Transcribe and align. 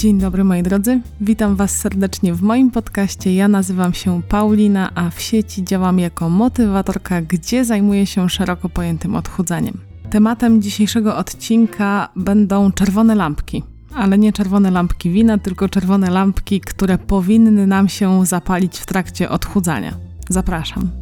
Dzień 0.00 0.18
dobry 0.18 0.44
moi 0.44 0.62
drodzy, 0.62 1.00
witam 1.20 1.56
Was 1.56 1.70
serdecznie 1.70 2.34
w 2.34 2.42
moim 2.42 2.70
podcaście. 2.70 3.34
Ja 3.34 3.48
nazywam 3.48 3.94
się 3.94 4.22
Paulina, 4.28 4.94
a 4.94 5.10
w 5.10 5.20
sieci 5.20 5.64
działam 5.64 5.98
jako 5.98 6.28
motywatorka, 6.28 7.22
gdzie 7.22 7.64
zajmuję 7.64 8.06
się 8.06 8.30
szeroko 8.30 8.68
pojętym 8.68 9.16
odchudzaniem. 9.16 9.80
Tematem 10.10 10.62
dzisiejszego 10.62 11.16
odcinka 11.16 12.08
będą 12.16 12.72
czerwone 12.72 13.14
lampki, 13.14 13.62
ale 13.94 14.18
nie 14.18 14.32
czerwone 14.32 14.70
lampki 14.70 15.10
wina, 15.10 15.38
tylko 15.38 15.68
czerwone 15.68 16.10
lampki, 16.10 16.60
które 16.60 16.98
powinny 16.98 17.66
nam 17.66 17.88
się 17.88 18.26
zapalić 18.26 18.78
w 18.78 18.86
trakcie 18.86 19.28
odchudzania. 19.28 19.94
Zapraszam. 20.28 20.99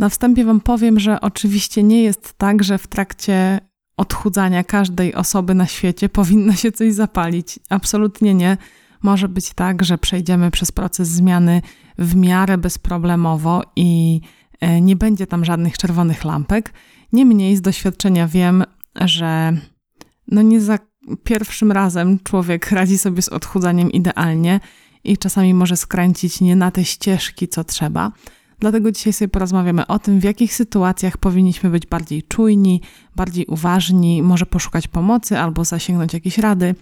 Na 0.00 0.08
wstępie 0.08 0.44
Wam 0.44 0.60
powiem, 0.60 1.00
że 1.00 1.20
oczywiście 1.20 1.82
nie 1.82 2.02
jest 2.02 2.32
tak, 2.38 2.64
że 2.64 2.78
w 2.78 2.86
trakcie 2.86 3.60
odchudzania 3.96 4.64
każdej 4.64 5.14
osoby 5.14 5.54
na 5.54 5.66
świecie 5.66 6.08
powinno 6.08 6.52
się 6.52 6.72
coś 6.72 6.92
zapalić. 6.92 7.58
Absolutnie 7.68 8.34
nie. 8.34 8.56
Może 9.02 9.28
być 9.28 9.54
tak, 9.54 9.84
że 9.84 9.98
przejdziemy 9.98 10.50
przez 10.50 10.72
proces 10.72 11.08
zmiany 11.08 11.62
w 11.98 12.16
miarę 12.16 12.58
bezproblemowo 12.58 13.62
i 13.76 14.20
e, 14.60 14.80
nie 14.80 14.96
będzie 14.96 15.26
tam 15.26 15.44
żadnych 15.44 15.78
czerwonych 15.78 16.24
lampek. 16.24 16.72
Niemniej 17.12 17.56
z 17.56 17.60
doświadczenia 17.60 18.28
wiem, 18.28 18.64
że 19.00 19.52
no 20.28 20.42
nie 20.42 20.60
za 20.60 20.78
pierwszym 21.24 21.72
razem 21.72 22.18
człowiek 22.24 22.70
radzi 22.70 22.98
sobie 22.98 23.22
z 23.22 23.28
odchudzaniem 23.28 23.92
idealnie 23.92 24.60
i 25.04 25.18
czasami 25.18 25.54
może 25.54 25.76
skręcić 25.76 26.40
nie 26.40 26.56
na 26.56 26.70
te 26.70 26.84
ścieżki, 26.84 27.48
co 27.48 27.64
trzeba. 27.64 28.12
Dlatego 28.60 28.92
dzisiaj 28.92 29.12
sobie 29.12 29.28
porozmawiamy 29.28 29.86
o 29.86 29.98
tym, 29.98 30.20
w 30.20 30.24
jakich 30.24 30.54
sytuacjach 30.54 31.18
powinniśmy 31.18 31.70
być 31.70 31.86
bardziej 31.86 32.22
czujni, 32.22 32.80
bardziej 33.16 33.46
uważni, 33.46 34.22
może 34.22 34.46
poszukać 34.46 34.88
pomocy 34.88 35.38
albo 35.38 35.64
zasięgnąć 35.64 36.14
jakieś 36.14 36.38
rady. 36.38 36.74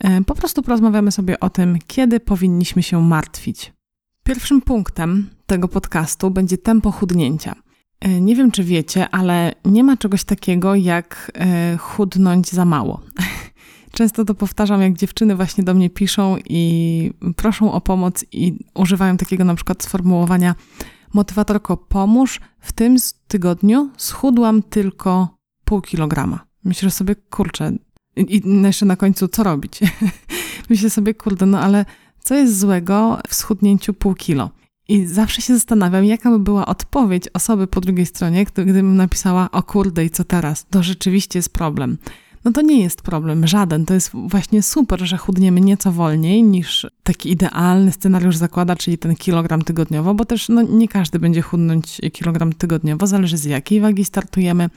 E, 0.00 0.24
po 0.24 0.34
prostu 0.34 0.62
porozmawiamy 0.62 1.12
sobie 1.12 1.40
o 1.40 1.50
tym, 1.50 1.78
kiedy 1.86 2.20
powinniśmy 2.20 2.82
się 2.82 3.02
martwić. 3.02 3.72
Pierwszym 4.24 4.60
punktem 4.60 5.30
tego 5.46 5.68
podcastu 5.68 6.30
będzie 6.30 6.58
tempo 6.58 6.90
chudnięcia. 6.90 7.54
E, 8.00 8.20
nie 8.20 8.36
wiem, 8.36 8.50
czy 8.50 8.64
wiecie, 8.64 9.08
ale 9.08 9.52
nie 9.64 9.84
ma 9.84 9.96
czegoś 9.96 10.24
takiego 10.24 10.74
jak 10.74 11.32
e, 11.34 11.76
chudnąć 11.76 12.50
za 12.50 12.64
mało. 12.64 13.00
Często 13.96 14.24
to 14.24 14.34
powtarzam, 14.34 14.82
jak 14.82 14.92
dziewczyny 14.92 15.36
właśnie 15.36 15.64
do 15.64 15.74
mnie 15.74 15.90
piszą 15.90 16.36
i 16.48 17.10
proszą 17.36 17.72
o 17.72 17.80
pomoc 17.80 18.24
i 18.32 18.58
używają 18.74 19.16
takiego 19.16 19.44
na 19.44 19.54
przykład 19.54 19.82
sformułowania 19.82 20.54
motywatorko, 21.14 21.76
pomóż, 21.76 22.40
w 22.60 22.72
tym 22.72 22.96
tygodniu 23.28 23.90
schudłam 23.96 24.62
tylko 24.62 25.36
pół 25.64 25.80
kilograma. 25.80 26.46
Myślę 26.64 26.90
sobie, 26.90 27.14
kurczę, 27.14 27.72
i 28.16 28.42
jeszcze 28.62 28.86
na 28.86 28.96
końcu 28.96 29.28
co 29.28 29.42
robić? 29.42 29.80
Myślę 30.70 30.90
sobie, 30.90 31.14
kurde, 31.14 31.46
no 31.46 31.60
ale 31.60 31.84
co 32.20 32.34
jest 32.34 32.58
złego 32.58 33.18
w 33.28 33.34
schudnięciu 33.34 33.94
pół 33.94 34.14
kilo? 34.14 34.50
I 34.88 35.06
zawsze 35.06 35.42
się 35.42 35.54
zastanawiam, 35.54 36.04
jaka 36.04 36.30
by 36.30 36.38
była 36.38 36.66
odpowiedź 36.66 37.24
osoby 37.34 37.66
po 37.66 37.80
drugiej 37.80 38.06
stronie, 38.06 38.44
gdybym 38.44 38.96
napisała, 38.96 39.50
o 39.50 39.62
kurde, 39.62 40.04
i 40.04 40.10
co 40.10 40.24
teraz? 40.24 40.66
To 40.70 40.82
rzeczywiście 40.82 41.38
jest 41.38 41.52
problem 41.52 41.98
no 42.44 42.52
to 42.52 42.62
nie 42.62 42.82
jest 42.82 43.02
problem 43.02 43.46
żaden. 43.46 43.86
To 43.86 43.94
jest 43.94 44.10
właśnie 44.14 44.62
super, 44.62 45.00
że 45.00 45.16
chudniemy 45.16 45.60
nieco 45.60 45.92
wolniej 45.92 46.42
niż 46.42 46.86
taki 47.02 47.30
idealny 47.30 47.92
scenariusz 47.92 48.36
zakłada, 48.36 48.76
czyli 48.76 48.98
ten 48.98 49.16
kilogram 49.16 49.62
tygodniowo, 49.62 50.14
bo 50.14 50.24
też 50.24 50.48
no, 50.48 50.62
nie 50.62 50.88
każdy 50.88 51.18
będzie 51.18 51.42
chudnąć 51.42 52.00
kilogram 52.12 52.52
tygodniowo, 52.52 53.06
zależy 53.06 53.36
z 53.36 53.44
jakiej 53.44 53.80
wagi 53.80 54.04
startujemy, 54.04 54.70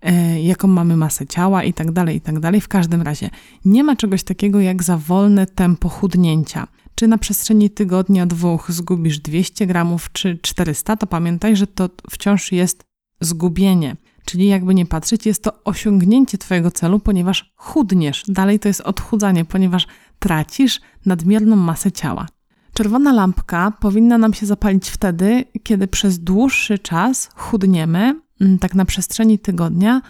e, 0.00 0.42
jaką 0.42 0.68
mamy 0.68 0.96
masę 0.96 1.26
ciała 1.26 1.64
i 1.64 1.72
tak 1.72 1.90
dalej, 1.90 2.16
i 2.16 2.20
tak 2.20 2.40
dalej. 2.40 2.60
W 2.60 2.68
każdym 2.68 3.02
razie 3.02 3.30
nie 3.64 3.84
ma 3.84 3.96
czegoś 3.96 4.22
takiego 4.22 4.60
jak 4.60 4.82
za 4.82 4.96
wolne 4.96 5.46
tempo 5.46 5.88
chudnięcia. 5.88 6.66
Czy 6.94 7.08
na 7.08 7.18
przestrzeni 7.18 7.70
tygodnia, 7.70 8.26
dwóch 8.26 8.70
zgubisz 8.70 9.18
200 9.18 9.66
gramów 9.66 10.12
czy 10.12 10.38
400, 10.42 10.96
to 10.96 11.06
pamiętaj, 11.06 11.56
że 11.56 11.66
to 11.66 11.90
wciąż 12.10 12.52
jest 12.52 12.84
zgubienie. 13.20 13.96
Czyli 14.24 14.46
jakby 14.46 14.74
nie 14.74 14.86
patrzeć, 14.86 15.26
jest 15.26 15.42
to 15.42 15.64
osiągnięcie 15.64 16.38
Twojego 16.38 16.70
celu, 16.70 16.98
ponieważ 16.98 17.52
chudniesz. 17.56 18.24
Dalej 18.28 18.60
to 18.60 18.68
jest 18.68 18.80
odchudzanie, 18.80 19.44
ponieważ 19.44 19.86
tracisz 20.18 20.80
nadmierną 21.06 21.56
masę 21.56 21.92
ciała. 21.92 22.26
Czerwona 22.74 23.12
lampka 23.12 23.72
powinna 23.80 24.18
nam 24.18 24.34
się 24.34 24.46
zapalić 24.46 24.88
wtedy, 24.88 25.44
kiedy 25.62 25.88
przez 25.88 26.18
dłuższy 26.18 26.78
czas 26.78 27.30
chudniemy, 27.34 28.20
mm, 28.40 28.58
tak 28.58 28.74
na 28.74 28.84
przestrzeni 28.84 29.38
tygodnia, 29.38 30.02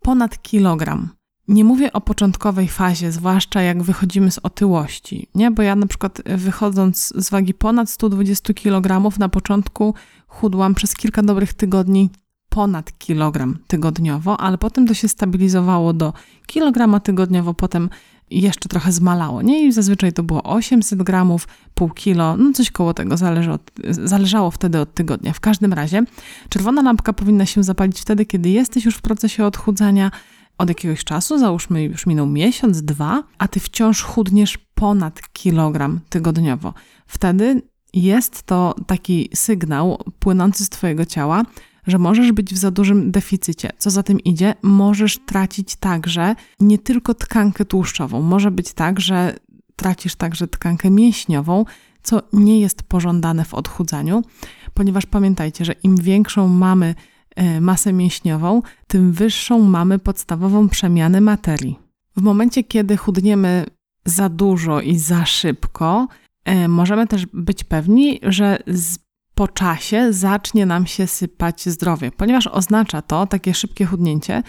ponad 0.00 0.42
kilogram. 0.42 1.08
Nie 1.48 1.64
mówię 1.64 1.92
o 1.92 2.00
początkowej 2.00 2.68
fazie, 2.68 3.12
zwłaszcza 3.12 3.62
jak 3.62 3.82
wychodzimy 3.82 4.30
z 4.30 4.38
otyłości, 4.38 5.28
nie? 5.34 5.50
Bo 5.50 5.62
ja 5.62 5.76
na 5.76 5.86
przykład 5.86 6.22
wychodząc 6.36 7.12
z 7.16 7.30
wagi 7.30 7.54
ponad 7.54 7.90
120 7.90 8.54
kg 8.54 9.18
na 9.18 9.28
początku 9.28 9.94
chudłam 10.26 10.74
przez 10.74 10.94
kilka 10.94 11.22
dobrych 11.22 11.54
tygodni 11.54 12.10
ponad 12.48 12.98
kilogram 12.98 13.58
tygodniowo, 13.66 14.40
ale 14.40 14.58
potem 14.58 14.86
to 14.86 14.94
się 14.94 15.08
stabilizowało 15.08 15.92
do 15.92 16.12
kilograma 16.46 17.00
tygodniowo, 17.00 17.54
potem 17.54 17.88
jeszcze 18.30 18.68
trochę 18.68 18.92
zmalało, 18.92 19.42
nie? 19.42 19.66
I 19.66 19.72
zazwyczaj 19.72 20.12
to 20.12 20.22
było 20.22 20.42
800 20.42 21.02
gramów, 21.02 21.48
pół 21.74 21.88
kilo, 21.88 22.36
no 22.36 22.52
coś 22.52 22.70
koło 22.70 22.94
tego, 22.94 23.16
zależy 23.16 23.52
od, 23.52 23.70
zależało 23.88 24.50
wtedy 24.50 24.80
od 24.80 24.94
tygodnia. 24.94 25.32
W 25.32 25.40
każdym 25.40 25.72
razie 25.72 26.02
czerwona 26.48 26.82
lampka 26.82 27.12
powinna 27.12 27.46
się 27.46 27.62
zapalić 27.62 28.00
wtedy, 28.00 28.26
kiedy 28.26 28.48
jesteś 28.48 28.84
już 28.84 28.96
w 28.96 29.02
procesie 29.02 29.44
odchudzania 29.44 30.10
od 30.58 30.68
jakiegoś 30.68 31.04
czasu, 31.04 31.38
załóżmy 31.38 31.82
już 31.82 32.06
minął 32.06 32.26
miesiąc, 32.26 32.82
dwa, 32.82 33.22
a 33.38 33.48
ty 33.48 33.60
wciąż 33.60 34.02
chudniesz 34.02 34.58
ponad 34.74 35.20
kilogram 35.32 36.00
tygodniowo. 36.08 36.74
Wtedy 37.06 37.62
jest 37.94 38.42
to 38.42 38.74
taki 38.86 39.28
sygnał 39.34 40.02
płynący 40.18 40.64
z 40.64 40.68
twojego 40.68 41.04
ciała, 41.04 41.42
że 41.86 41.98
możesz 41.98 42.32
być 42.32 42.54
w 42.54 42.56
za 42.56 42.70
dużym 42.70 43.10
deficycie. 43.10 43.70
Co 43.78 43.90
za 43.90 44.02
tym 44.02 44.20
idzie, 44.20 44.54
możesz 44.62 45.18
tracić 45.18 45.76
także 45.76 46.34
nie 46.60 46.78
tylko 46.78 47.14
tkankę 47.14 47.64
tłuszczową. 47.64 48.22
Może 48.22 48.50
być 48.50 48.72
tak, 48.72 49.00
że 49.00 49.36
tracisz 49.76 50.14
także 50.14 50.48
tkankę 50.48 50.90
mięśniową, 50.90 51.64
co 52.02 52.22
nie 52.32 52.60
jest 52.60 52.82
pożądane 52.82 53.44
w 53.44 53.54
odchudzaniu, 53.54 54.22
ponieważ 54.74 55.06
pamiętajcie, 55.06 55.64
że 55.64 55.72
im 55.72 55.96
większą 55.96 56.48
mamy 56.48 56.94
e, 57.36 57.60
masę 57.60 57.92
mięśniową, 57.92 58.62
tym 58.86 59.12
wyższą 59.12 59.62
mamy 59.62 59.98
podstawową 59.98 60.68
przemianę 60.68 61.20
materii. 61.20 61.78
W 62.16 62.22
momencie, 62.22 62.64
kiedy 62.64 62.96
chudniemy 62.96 63.66
za 64.04 64.28
dużo 64.28 64.80
i 64.80 64.98
za 64.98 65.26
szybko, 65.26 66.08
e, 66.44 66.68
możemy 66.68 67.06
też 67.06 67.26
być 67.26 67.64
pewni, 67.64 68.20
że 68.22 68.58
z 68.66 68.98
po 69.36 69.48
czasie 69.48 70.12
zacznie 70.12 70.66
nam 70.66 70.86
się 70.86 71.06
sypać 71.06 71.68
zdrowie, 71.68 72.10
ponieważ 72.10 72.46
oznacza 72.46 73.02
to 73.02 73.26
takie 73.26 73.54
szybkie 73.54 73.86
chudnięcie 73.86 74.42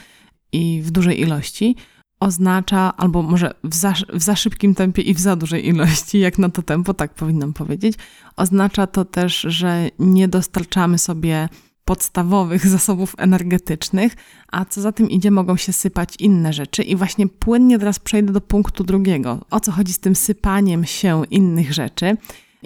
i 0.52 0.82
w 0.82 0.92
dużej 0.92 1.22
ilości, 1.22 1.76
oznacza, 2.20 2.98
albo 2.98 3.24
może 3.24 3.54
w 3.64 3.76
za, 3.76 3.94
w 4.14 4.22
za 4.24 4.36
szybkim 4.36 4.76
tempie 4.76 5.02
i 5.02 5.14
w 5.14 5.20
za 5.20 5.36
dużej 5.36 5.68
ilości, 5.68 6.20
jak 6.20 6.38
na 6.38 6.50
to 6.50 6.62
tempo, 6.62 6.94
tak 6.94 7.14
powinnam 7.14 7.54
powiedzieć, 7.54 7.96
oznacza 8.36 8.88
to 8.88 9.06
też, 9.06 9.42
że 9.42 9.90
nie 10.00 10.28
dostarczamy 10.28 10.98
sobie 10.98 11.50
podstawowych 11.86 12.68
zasobów 12.78 13.16
energetycznych, 13.18 14.14
a 14.52 14.66
co 14.66 14.82
za 14.82 14.92
tym 14.92 15.10
idzie, 15.10 15.32
mogą 15.32 15.58
się 15.58 15.74
sypać 15.74 16.16
inne 16.20 16.54
rzeczy. 16.54 16.84
I 16.84 16.96
właśnie 16.96 17.28
płynnie 17.28 17.80
teraz 17.80 18.00
przejdę 18.00 18.34
do 18.34 18.42
punktu 18.42 18.84
drugiego. 18.84 19.46
O 19.50 19.60
co 19.60 19.72
chodzi 19.72 19.94
z 19.94 20.00
tym 20.00 20.16
sypaniem 20.16 20.86
się 20.86 21.24
innych 21.32 21.74
rzeczy? 21.74 22.18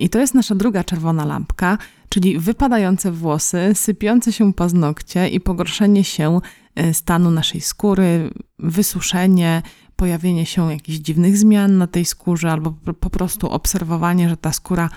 I 0.02 0.10
to 0.10 0.20
jest 0.20 0.34
nasza 0.34 0.56
druga 0.56 0.84
czerwona 0.84 1.26
lampka, 1.26 1.78
czyli 2.10 2.40
wypadające 2.40 3.12
włosy, 3.12 3.72
sypiące 3.74 4.34
się 4.34 4.54
paznokcie 4.54 5.30
i 5.30 5.40
pogorszenie 5.40 6.04
się 6.04 6.40
e, 6.76 6.94
stanu 6.94 7.32
naszej 7.32 7.62
skóry, 7.62 8.30
wysuszenie, 8.60 9.62
pojawienie 9.96 10.46
się 10.46 10.72
jakichś 10.72 10.98
dziwnych 10.98 11.38
zmian 11.38 11.78
na 11.78 11.88
tej 11.88 12.06
skórze, 12.06 12.52
albo 12.52 12.72
po 13.00 13.10
prostu 13.10 13.50
obserwowanie, 13.50 14.30
że 14.30 14.38
ta 14.38 14.52
skóra 14.52 14.90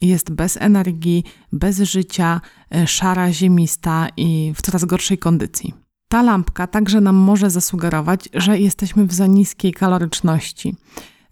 jest 0.00 0.30
bez 0.30 0.56
energii, 0.56 1.24
bez 1.52 1.78
życia, 1.78 2.40
e, 2.74 2.86
szara, 2.86 3.32
ziemista 3.32 4.08
i 4.16 4.52
w 4.56 4.62
coraz 4.62 4.84
gorszej 4.84 5.18
kondycji. 5.18 5.74
Ta 6.08 6.22
lampka 6.22 6.66
także 6.66 7.00
nam 7.00 7.16
może 7.16 7.50
zasugerować, 7.50 8.28
że 8.34 8.58
jesteśmy 8.58 9.06
w 9.06 9.12
za 9.12 9.26
niskiej 9.26 9.72
kaloryczności, 9.72 10.74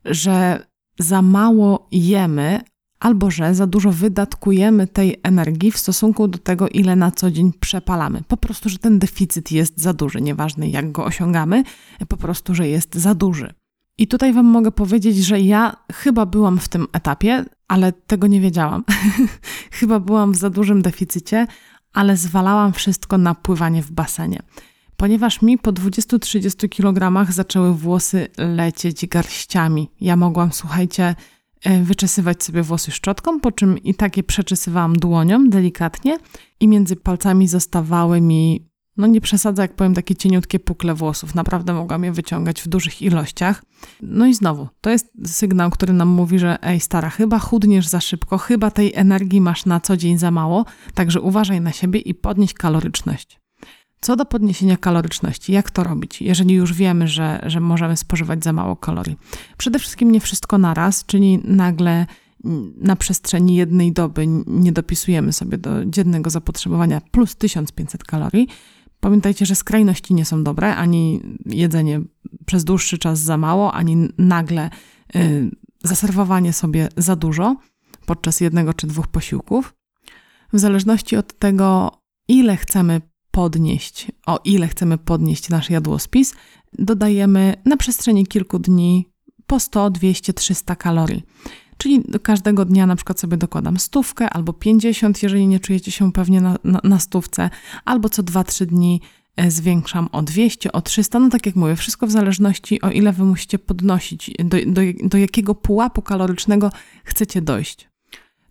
że 0.04 0.66
za 0.98 1.22
mało 1.22 1.88
jemy, 1.92 2.60
albo 3.00 3.30
że 3.30 3.54
za 3.54 3.66
dużo 3.66 3.92
wydatkujemy 3.92 4.86
tej 4.86 5.16
energii 5.22 5.72
w 5.72 5.78
stosunku 5.78 6.28
do 6.28 6.38
tego, 6.38 6.68
ile 6.68 6.96
na 6.96 7.10
co 7.10 7.30
dzień 7.30 7.52
przepalamy. 7.60 8.22
Po 8.28 8.36
prostu, 8.36 8.68
że 8.68 8.78
ten 8.78 8.98
deficyt 8.98 9.52
jest 9.52 9.80
za 9.80 9.92
duży, 9.92 10.20
nieważne 10.20 10.68
jak 10.68 10.92
go 10.92 11.04
osiągamy, 11.04 11.62
po 12.08 12.16
prostu, 12.16 12.54
że 12.54 12.68
jest 12.68 12.94
za 12.94 13.14
duży. 13.14 13.54
I 13.98 14.06
tutaj 14.06 14.32
Wam 14.32 14.46
mogę 14.46 14.72
powiedzieć, 14.72 15.16
że 15.16 15.40
ja 15.40 15.76
chyba 15.92 16.26
byłam 16.26 16.58
w 16.58 16.68
tym 16.68 16.86
etapie, 16.92 17.44
ale 17.68 17.92
tego 17.92 18.26
nie 18.26 18.40
wiedziałam. 18.40 18.84
chyba 19.78 20.00
byłam 20.00 20.32
w 20.32 20.36
za 20.36 20.50
dużym 20.50 20.82
deficycie, 20.82 21.46
ale 21.92 22.16
zwalałam 22.16 22.72
wszystko 22.72 23.18
na 23.18 23.34
pływanie 23.34 23.82
w 23.82 23.92
basenie. 23.92 24.42
Ponieważ 24.96 25.42
mi 25.42 25.58
po 25.58 25.72
20-30 25.72 26.68
kg 26.68 27.32
zaczęły 27.32 27.74
włosy 27.74 28.28
lecieć 28.38 29.06
garściami. 29.06 29.90
Ja 30.00 30.16
mogłam, 30.16 30.52
słuchajcie, 30.52 31.14
wyczesywać 31.82 32.42
sobie 32.42 32.62
włosy 32.62 32.90
szczotką, 32.90 33.40
po 33.40 33.52
czym 33.52 33.78
i 33.78 33.94
takie 33.94 34.22
przeczesywałam 34.22 34.96
dłonią 34.96 35.48
delikatnie 35.48 36.18
i 36.60 36.68
między 36.68 36.96
palcami 36.96 37.48
zostawały 37.48 38.20
mi 38.20 38.68
no 38.98 39.06
nie 39.06 39.20
przesadzę, 39.20 39.62
jak 39.62 39.74
powiem, 39.74 39.94
takie 39.94 40.14
cieniutkie 40.14 40.58
pukle 40.58 40.94
włosów. 40.94 41.34
Naprawdę 41.34 41.74
mogłam 41.74 42.04
je 42.04 42.12
wyciągać 42.12 42.62
w 42.62 42.68
dużych 42.68 43.02
ilościach. 43.02 43.64
No 44.02 44.26
i 44.26 44.34
znowu, 44.34 44.68
to 44.80 44.90
jest 44.90 45.06
sygnał, 45.26 45.70
który 45.70 45.92
nam 45.92 46.08
mówi, 46.08 46.38
że 46.38 46.62
ej 46.62 46.80
stara, 46.80 47.10
chyba 47.10 47.38
chudniesz 47.38 47.88
za 47.88 48.00
szybko, 48.00 48.38
chyba 48.38 48.70
tej 48.70 48.92
energii 48.94 49.40
masz 49.40 49.66
na 49.66 49.80
co 49.80 49.96
dzień 49.96 50.18
za 50.18 50.30
mało, 50.30 50.64
także 50.94 51.20
uważaj 51.20 51.60
na 51.60 51.72
siebie 51.72 52.00
i 52.00 52.14
podnieś 52.14 52.54
kaloryczność. 52.54 53.40
Co 54.00 54.16
do 54.16 54.24
podniesienia 54.24 54.76
kaloryczności, 54.76 55.52
jak 55.52 55.70
to 55.70 55.84
robić, 55.84 56.22
jeżeli 56.22 56.54
już 56.54 56.72
wiemy, 56.72 57.08
że, 57.08 57.40
że 57.46 57.60
możemy 57.60 57.96
spożywać 57.96 58.44
za 58.44 58.52
mało 58.52 58.76
kalorii? 58.76 59.16
Przede 59.56 59.78
wszystkim 59.78 60.12
nie 60.12 60.20
wszystko 60.20 60.58
naraz, 60.58 61.06
czyli 61.06 61.40
nagle 61.44 62.06
na 62.76 62.96
przestrzeni 62.96 63.56
jednej 63.56 63.92
doby 63.92 64.26
nie 64.46 64.72
dopisujemy 64.72 65.32
sobie 65.32 65.58
do 65.58 65.84
dziennego 65.84 66.30
zapotrzebowania 66.30 67.00
plus 67.00 67.36
1500 67.36 68.04
kalorii, 68.04 68.48
Pamiętajcie, 69.00 69.46
że 69.46 69.54
skrajności 69.54 70.14
nie 70.14 70.24
są 70.24 70.44
dobre, 70.44 70.76
ani 70.76 71.20
jedzenie 71.46 72.00
przez 72.46 72.64
dłuższy 72.64 72.98
czas 72.98 73.18
za 73.18 73.36
mało, 73.36 73.72
ani 73.72 74.08
nagle 74.18 74.70
y, 75.16 75.50
zaserwowanie 75.84 76.52
sobie 76.52 76.88
za 76.96 77.16
dużo 77.16 77.56
podczas 78.06 78.40
jednego 78.40 78.74
czy 78.74 78.86
dwóch 78.86 79.06
posiłków. 79.08 79.74
W 80.52 80.58
zależności 80.58 81.16
od 81.16 81.38
tego, 81.38 81.98
ile 82.28 82.56
chcemy 82.56 83.00
podnieść, 83.38 84.06
o 84.26 84.40
ile 84.44 84.68
chcemy 84.68 84.98
podnieść 84.98 85.48
nasz 85.48 85.70
jadłospis, 85.70 86.34
dodajemy 86.78 87.54
na 87.64 87.76
przestrzeni 87.76 88.26
kilku 88.26 88.58
dni 88.58 89.08
po 89.46 89.60
100, 89.60 89.90
200, 89.90 90.32
300 90.32 90.76
kalorii. 90.76 91.22
Czyli 91.76 92.02
każdego 92.22 92.64
dnia 92.64 92.86
na 92.86 92.96
przykład 92.96 93.20
sobie 93.20 93.36
dokładam 93.36 93.78
stówkę 93.78 94.30
albo 94.30 94.52
50, 94.52 95.22
jeżeli 95.22 95.46
nie 95.46 95.60
czujecie 95.60 95.90
się 95.90 96.12
pewnie 96.12 96.40
na, 96.40 96.56
na, 96.64 96.80
na 96.84 96.98
stówce, 96.98 97.50
albo 97.84 98.08
co 98.08 98.22
2-3 98.22 98.66
dni 98.66 99.00
e, 99.36 99.50
zwiększam 99.50 100.08
o 100.12 100.22
200, 100.22 100.72
o 100.72 100.82
300. 100.82 101.18
No 101.18 101.28
tak 101.28 101.46
jak 101.46 101.56
mówię, 101.56 101.76
wszystko 101.76 102.06
w 102.06 102.10
zależności 102.10 102.80
o 102.82 102.90
ile 102.90 103.12
wy 103.12 103.24
musicie 103.24 103.58
podnosić, 103.58 104.30
do, 104.44 104.56
do, 104.66 104.80
do 105.02 105.18
jakiego 105.18 105.54
pułapu 105.54 106.02
kalorycznego 106.02 106.70
chcecie 107.04 107.42
dojść. 107.42 107.88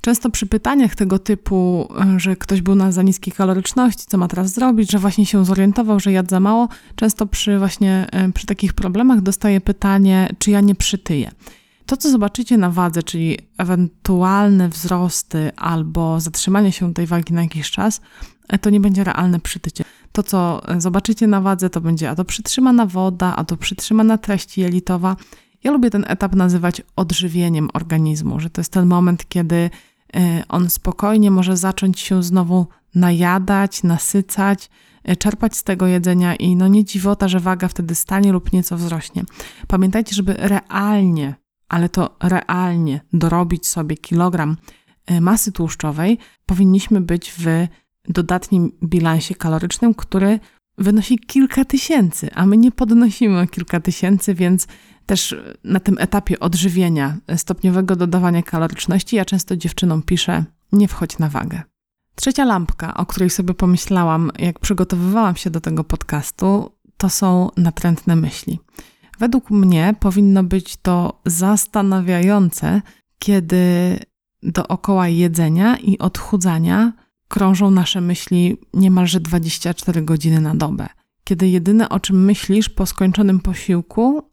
Często 0.08 0.30
przy 0.30 0.46
pytaniach 0.46 0.96
tego 0.96 1.20
typu, 1.20 1.88
e, 2.16 2.20
że 2.20 2.36
ktoś 2.36 2.62
był 2.62 2.76
na 2.76 2.92
za 2.92 3.02
niskiej 3.02 3.34
kaloryczności, 3.34 4.04
co 4.08 4.18
ma 4.18 4.28
teraz 4.28 4.54
zrobić, 4.54 4.92
że 4.92 5.00
właśnie 5.00 5.26
się 5.26 5.46
zorientował, 5.46 6.00
że 6.00 6.12
jadł 6.12 6.30
za 6.30 6.40
mało, 6.40 6.68
często 6.96 7.26
przy 7.26 7.60
właśnie 7.60 8.08
e, 8.12 8.32
przy 8.32 8.46
takich 8.46 8.74
problemach 8.74 9.22
dostaję 9.22 9.62
pytanie, 9.62 10.30
czy 10.40 10.52
ja 10.52 10.62
nie 10.62 10.76
przytyję. 10.76 11.32
To, 11.86 11.98
co 11.98 12.10
zobaczycie 12.10 12.58
na 12.58 12.70
wadze, 12.72 13.04
czyli 13.04 13.38
ewentualne 13.58 14.70
wzrosty 14.70 15.52
albo 15.56 16.20
zatrzymanie 16.20 16.72
się 16.72 16.94
tej 16.94 17.08
wagi 17.08 17.34
na 17.34 17.42
jakiś 17.42 17.72
czas, 17.72 18.02
e, 18.48 18.60
to 18.60 18.70
nie 18.70 18.80
będzie 18.80 19.04
realne 19.04 19.40
przytycie. 19.40 19.84
To, 20.12 20.24
co 20.24 20.62
zobaczycie 20.78 21.28
na 21.28 21.42
wadze, 21.42 21.70
to 21.70 21.82
będzie 21.82 22.10
a 22.10 22.16
to 22.16 22.26
przytrzymana 22.26 22.86
woda, 22.86 23.36
a 23.36 23.44
to 23.44 23.58
przytrzymana 23.58 24.18
treść 24.18 24.58
jelitowa. 24.58 25.16
Ja 25.64 25.72
lubię 25.72 25.90
ten 25.90 26.06
etap 26.08 26.36
nazywać 26.36 26.82
odżywieniem 26.96 27.70
organizmu, 27.74 28.40
że 28.40 28.50
to 28.50 28.62
jest 28.62 28.72
ten 28.72 28.86
moment, 28.86 29.30
kiedy 29.30 29.70
on 30.50 30.70
spokojnie 30.70 31.32
może 31.32 31.58
zacząć 31.58 32.00
się 32.00 32.24
znowu 32.24 32.68
najadać, 32.96 33.84
nasycać, 33.84 34.70
e, 35.04 35.16
czerpać 35.16 35.58
z 35.58 35.64
tego 35.64 35.88
jedzenia 35.88 36.36
i 36.36 36.56
no 36.56 36.68
nie 36.68 36.86
dziwota, 36.86 37.28
że 37.28 37.40
waga 37.40 37.68
wtedy 37.68 37.96
stanie 37.96 38.32
lub 38.32 38.54
nieco 38.54 38.78
wzrośnie. 38.78 39.24
Pamiętajcie, 39.68 40.16
żeby 40.16 40.34
realnie 40.34 41.36
ale 41.70 41.90
to 41.90 42.16
realnie 42.24 43.02
dorobić 43.14 43.68
sobie 43.68 43.98
kilogram 43.98 44.58
e, 45.06 45.22
masy 45.22 45.52
tłuszczowej, 45.52 46.18
powinniśmy 46.46 47.02
być 47.02 47.34
w 47.38 47.68
dodatnim 48.10 48.72
bilansie 48.84 49.36
kalorycznym, 49.36 49.94
który 49.94 50.40
wynosi 50.78 51.20
kilka 51.20 51.66
tysięcy, 51.66 52.30
a 52.34 52.46
my 52.46 52.58
nie 52.58 52.72
podnosimy 52.72 53.42
o 53.42 53.48
kilka 53.48 53.80
tysięcy, 53.80 54.34
więc 54.34 54.68
też 55.08 55.36
na 55.64 55.80
tym 55.80 55.98
etapie 56.00 56.40
odżywienia, 56.40 57.18
e, 57.28 57.38
stopniowego 57.38 57.96
dodawania 57.96 58.44
kaloryczności, 58.44 59.16
ja 59.16 59.26
często 59.26 59.58
dziewczynom 59.58 60.02
piszę: 60.04 60.44
nie 60.72 60.88
wchodź 60.88 61.18
na 61.18 61.30
wagę. 61.30 61.62
Trzecia 62.16 62.46
lampka, 62.46 62.94
o 62.94 63.06
której 63.06 63.30
sobie 63.30 63.54
pomyślałam, 63.54 64.32
jak 64.40 64.60
przygotowywałam 64.60 65.36
się 65.36 65.50
do 65.50 65.62
tego 65.62 65.84
podcastu, 65.84 66.72
to 66.98 67.10
są 67.10 67.50
natrętne 67.58 68.16
myśli. 68.16 68.60
Według 69.20 69.52
mnie 69.52 69.96
powinno 70.00 70.44
być 70.44 70.78
to 70.78 71.22
zastanawiające, 71.26 72.82
kiedy 73.20 74.00
dookoła 74.44 75.08
jedzenia 75.08 75.78
i 75.78 75.98
odchudzania 75.98 76.94
krążą 77.28 77.72
nasze 77.72 78.02
myśli 78.02 78.58
niemalże 78.74 79.20
24 79.20 80.02
godziny 80.02 80.42
na 80.42 80.56
dobę. 80.56 80.88
Kiedy 81.24 81.48
jedyne 81.48 81.90
o 81.90 82.00
czym 82.00 82.26
myślisz 82.26 82.70
po 82.70 82.86
skończonym 82.86 83.40
posiłku 83.40 84.32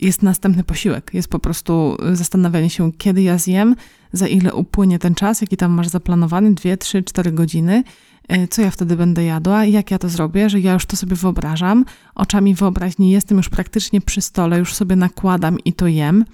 jest 0.00 0.22
następny 0.22 0.64
posiłek. 0.64 1.10
Jest 1.14 1.28
po 1.28 1.38
prostu 1.38 1.96
zastanawianie 2.12 2.70
się, 2.70 2.92
kiedy 2.92 3.22
ja 3.22 3.38
zjem, 3.38 3.76
za 4.12 4.26
ile 4.26 4.54
upłynie 4.54 4.98
ten 4.98 5.14
czas, 5.14 5.40
jaki 5.40 5.56
tam 5.56 5.72
masz 5.72 5.88
zaplanowany 5.88 6.54
2, 6.54 6.76
3, 6.76 7.02
4 7.02 7.32
godziny 7.32 7.82
E, 8.28 8.48
co 8.48 8.62
ja 8.62 8.70
wtedy 8.70 8.96
będę 8.96 9.24
jadła, 9.24 9.64
jak 9.64 9.90
ja 9.90 9.98
to 9.98 10.08
zrobię, 10.08 10.50
że 10.50 10.60
ja 10.60 10.72
już 10.72 10.86
to 10.86 10.96
sobie 10.96 11.16
wyobrażam, 11.16 11.84
oczami 12.14 12.54
wyobraźni 12.54 13.10
jestem 13.10 13.36
już 13.36 13.48
praktycznie 13.48 14.00
przy 14.00 14.20
stole, 14.20 14.58
już 14.58 14.74
sobie 14.74 14.96
nakładam 14.96 15.58
i 15.64 15.72
to 15.72 15.86
jem. 15.86 16.24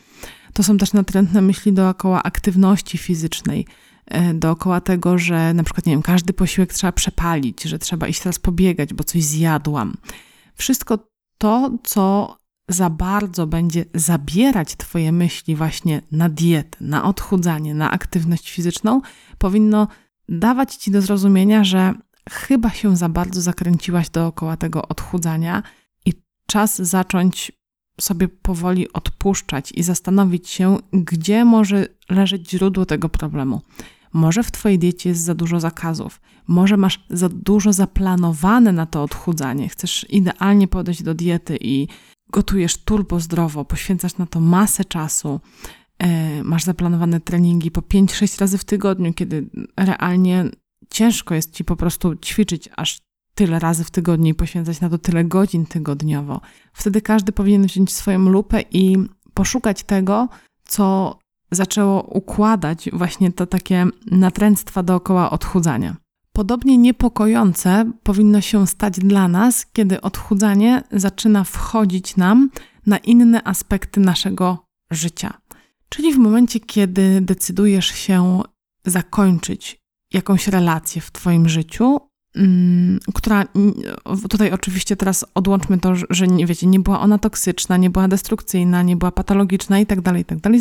To 0.52 0.62
są 0.62 0.78
też 0.78 0.92
natrętne 0.92 1.42
myśli 1.42 1.72
dookoła 1.72 2.22
aktywności 2.22 2.98
fizycznej, 2.98 3.66
e, 4.06 4.34
dookoła 4.34 4.80
tego, 4.80 5.18
że 5.18 5.54
na 5.54 5.62
przykład, 5.62 5.86
nie 5.86 5.92
wiem, 5.92 6.02
każdy 6.02 6.32
posiłek 6.32 6.72
trzeba 6.72 6.92
przepalić, 6.92 7.62
że 7.62 7.78
trzeba 7.78 8.08
iść 8.08 8.20
teraz 8.20 8.38
pobiegać, 8.38 8.94
bo 8.94 9.04
coś 9.04 9.22
zjadłam. 9.22 9.94
Wszystko 10.54 10.98
to, 11.38 11.70
co 11.82 12.36
za 12.70 12.90
bardzo 12.90 13.46
będzie 13.46 13.84
zabierać 13.94 14.76
Twoje 14.76 15.12
myśli 15.12 15.56
właśnie 15.56 16.02
na 16.12 16.28
dietę, 16.28 16.78
na 16.80 17.04
odchudzanie, 17.04 17.74
na 17.74 17.90
aktywność 17.90 18.50
fizyczną, 18.50 19.00
powinno 19.38 19.88
dawać 20.28 20.74
ci 20.74 20.90
do 20.90 21.02
zrozumienia, 21.02 21.64
że 21.64 21.94
chyba 22.30 22.70
się 22.70 22.96
za 22.96 23.08
bardzo 23.08 23.40
zakręciłaś 23.40 24.10
dookoła 24.10 24.56
tego 24.56 24.88
odchudzania 24.88 25.62
i 26.06 26.12
czas 26.46 26.82
zacząć 26.82 27.52
sobie 28.00 28.28
powoli 28.28 28.92
odpuszczać 28.92 29.72
i 29.72 29.82
zastanowić 29.82 30.48
się, 30.48 30.76
gdzie 30.92 31.44
może 31.44 31.86
leżeć 32.10 32.50
źródło 32.50 32.86
tego 32.86 33.08
problemu. 33.08 33.60
Może 34.12 34.42
w 34.42 34.50
Twojej 34.50 34.78
diecie 34.78 35.08
jest 35.08 35.22
za 35.22 35.34
dużo 35.34 35.60
zakazów, 35.60 36.20
może 36.46 36.76
masz 36.76 37.04
za 37.10 37.28
dużo 37.28 37.72
zaplanowane 37.72 38.72
na 38.72 38.86
to 38.86 39.02
odchudzanie, 39.02 39.68
chcesz 39.68 40.06
idealnie 40.08 40.68
podejść 40.68 41.02
do 41.02 41.14
diety 41.14 41.58
i 41.60 41.88
gotujesz 42.30 42.76
turbo 42.76 43.20
zdrowo, 43.20 43.64
poświęcasz 43.64 44.18
na 44.18 44.26
to 44.26 44.40
masę 44.40 44.84
czasu, 44.84 45.40
E, 46.00 46.42
masz 46.44 46.64
zaplanowane 46.64 47.20
treningi 47.20 47.70
po 47.70 47.80
5-6 47.80 48.40
razy 48.40 48.58
w 48.58 48.64
tygodniu, 48.64 49.14
kiedy 49.14 49.50
realnie 49.76 50.44
ciężko 50.90 51.34
jest 51.34 51.54
ci 51.54 51.64
po 51.64 51.76
prostu 51.76 52.16
ćwiczyć 52.16 52.68
aż 52.76 53.00
tyle 53.34 53.58
razy 53.58 53.84
w 53.84 53.90
tygodniu 53.90 54.30
i 54.30 54.34
poświęcać 54.34 54.80
na 54.80 54.90
to 54.90 54.98
tyle 54.98 55.24
godzin 55.24 55.66
tygodniowo. 55.66 56.40
Wtedy 56.72 57.02
każdy 57.02 57.32
powinien 57.32 57.66
wziąć 57.66 57.92
swoją 57.92 58.18
lupę 58.18 58.62
i 58.70 58.96
poszukać 59.34 59.82
tego, 59.82 60.28
co 60.64 61.18
zaczęło 61.50 62.02
układać 62.02 62.90
właśnie 62.92 63.32
to 63.32 63.46
takie 63.46 63.86
natręctwa 64.10 64.82
dookoła 64.82 65.30
odchudzania. 65.30 65.96
Podobnie 66.32 66.78
niepokojące 66.78 67.92
powinno 68.02 68.40
się 68.40 68.66
stać 68.66 68.98
dla 68.98 69.28
nas, 69.28 69.66
kiedy 69.72 70.00
odchudzanie 70.00 70.82
zaczyna 70.92 71.44
wchodzić 71.44 72.16
nam 72.16 72.50
na 72.86 72.98
inne 72.98 73.44
aspekty 73.44 74.00
naszego 74.00 74.66
życia. 74.90 75.40
Czyli 75.88 76.12
w 76.12 76.18
momencie, 76.18 76.60
kiedy 76.60 77.20
decydujesz 77.20 77.86
się 77.86 78.42
zakończyć 78.84 79.80
jakąś 80.12 80.48
relację 80.48 81.02
w 81.02 81.10
Twoim 81.12 81.48
życiu, 81.48 82.00
mm, 82.36 82.98
która 83.14 83.44
tutaj 84.30 84.52
oczywiście 84.52 84.96
teraz 84.96 85.24
odłączmy 85.34 85.78
to, 85.78 85.92
że 86.10 86.26
nie 86.26 86.46
wiecie, 86.46 86.66
nie 86.66 86.80
była 86.80 87.00
ona 87.00 87.18
toksyczna, 87.18 87.76
nie 87.76 87.90
była 87.90 88.08
destrukcyjna, 88.08 88.82
nie 88.82 88.96
była 88.96 89.12
patologiczna 89.12 89.78
i 89.78 89.86
tak 89.86 90.00
dalej, 90.00 90.22
i 90.22 90.24
tak 90.24 90.40
dalej. 90.40 90.60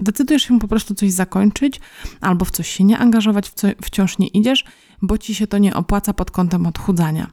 Decydujesz 0.00 0.42
się 0.42 0.58
po 0.58 0.68
prostu 0.68 0.94
coś 0.94 1.12
zakończyć 1.12 1.80
albo 2.20 2.44
w 2.44 2.50
coś 2.50 2.68
się 2.68 2.84
nie 2.84 2.98
angażować, 2.98 3.48
w 3.48 3.54
co 3.54 3.68
wciąż 3.82 4.18
nie 4.18 4.26
idziesz, 4.26 4.64
bo 5.02 5.18
ci 5.18 5.34
się 5.34 5.46
to 5.46 5.58
nie 5.58 5.74
opłaca 5.74 6.12
pod 6.12 6.30
kątem 6.30 6.66
odchudzania. 6.66 7.30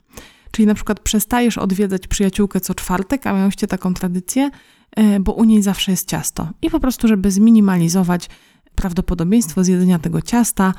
Czyli 0.51 0.65
na 0.67 0.74
przykład 0.74 1.00
przestajesz 1.00 1.58
odwiedzać 1.58 2.08
przyjaciółkę 2.08 2.60
co 2.60 2.74
czwartek, 2.74 3.27
a 3.27 3.34
miałyście 3.34 3.67
taką 3.67 3.93
tradycję, 3.93 4.50
E, 4.96 5.20
bo 5.20 5.32
u 5.32 5.43
niej 5.43 5.62
zawsze 5.62 5.91
jest 5.91 6.10
ciasto. 6.10 6.50
I 6.62 6.70
po 6.70 6.79
prostu, 6.79 7.08
żeby 7.08 7.32
zminimalizować 7.32 8.29
prawdopodobieństwo 8.75 9.63
zjedzenia 9.63 10.00
tego 10.00 10.22
ciasta, 10.22 10.74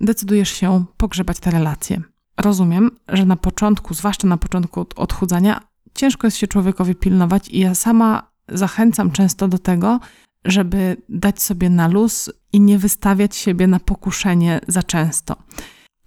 decydujesz 0.00 0.50
się 0.50 0.84
pogrzebać 0.96 1.38
te 1.40 1.50
relacje. 1.50 2.02
Rozumiem, 2.36 2.90
że 3.08 3.26
na 3.26 3.36
początku, 3.36 3.94
zwłaszcza 3.94 4.26
na 4.26 4.36
początku 4.36 4.86
odchudzania, 4.96 5.60
ciężko 5.94 6.26
jest 6.26 6.36
się 6.36 6.46
człowiekowi 6.46 6.94
pilnować 6.94 7.48
i 7.48 7.58
ja 7.58 7.74
sama 7.74 8.30
zachęcam 8.48 9.10
często 9.10 9.48
do 9.48 9.58
tego, 9.58 10.00
żeby 10.44 10.96
dać 11.08 11.42
sobie 11.42 11.70
na 11.70 11.88
luz 11.88 12.30
i 12.52 12.60
nie 12.60 12.78
wystawiać 12.78 13.36
siebie 13.36 13.66
na 13.66 13.80
pokuszenie 13.80 14.60
za 14.68 14.82
często. 14.82 15.36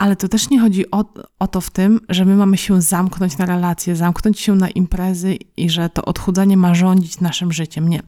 Ale 0.01 0.15
to 0.15 0.27
też 0.27 0.50
nie 0.50 0.60
chodzi 0.60 0.91
o, 0.91 1.05
o 1.39 1.48
to 1.48 1.62
w 1.62 1.70
tym, 1.70 2.00
że 2.10 2.25
my 2.25 2.36
mamy 2.36 2.58
się 2.58 2.81
zamknąć 2.81 3.38
na 3.38 3.46
relacje, 3.46 3.96
zamknąć 3.96 4.39
się 4.39 4.55
na 4.55 4.70
imprezy 4.70 5.38
i 5.58 5.70
że 5.70 5.89
to 5.89 6.05
odchudzanie 6.05 6.58
ma 6.58 6.75
rządzić 6.75 7.20
naszym 7.20 7.51
życiem. 7.51 7.88
Nie. 7.88 8.01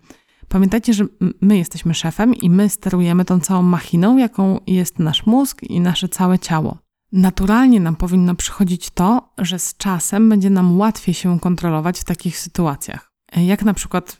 Pamiętajcie, 0.47 0.93
że 0.93 1.05
my 1.41 1.57
jesteśmy 1.57 1.93
szefem 1.93 2.35
i 2.35 2.49
my 2.49 2.69
sterujemy 2.69 3.25
tą 3.25 3.39
całą 3.39 3.61
machiną, 3.61 4.17
jaką 4.17 4.59
jest 4.67 4.99
nasz 4.99 5.25
mózg 5.25 5.63
i 5.63 5.79
nasze 5.79 6.09
całe 6.09 6.39
ciało. 6.39 6.77
Naturalnie 7.11 7.79
nam 7.79 7.95
powinno 7.95 8.35
przychodzić 8.35 8.89
to, 8.89 9.33
że 9.37 9.59
z 9.59 9.77
czasem 9.77 10.29
będzie 10.29 10.49
nam 10.49 10.77
łatwiej 10.79 11.13
się 11.13 11.39
kontrolować 11.39 11.99
w 11.99 12.03
takich 12.03 12.39
sytuacjach, 12.39 13.11
jak 13.37 13.65
na 13.65 13.73
przykład 13.73 14.19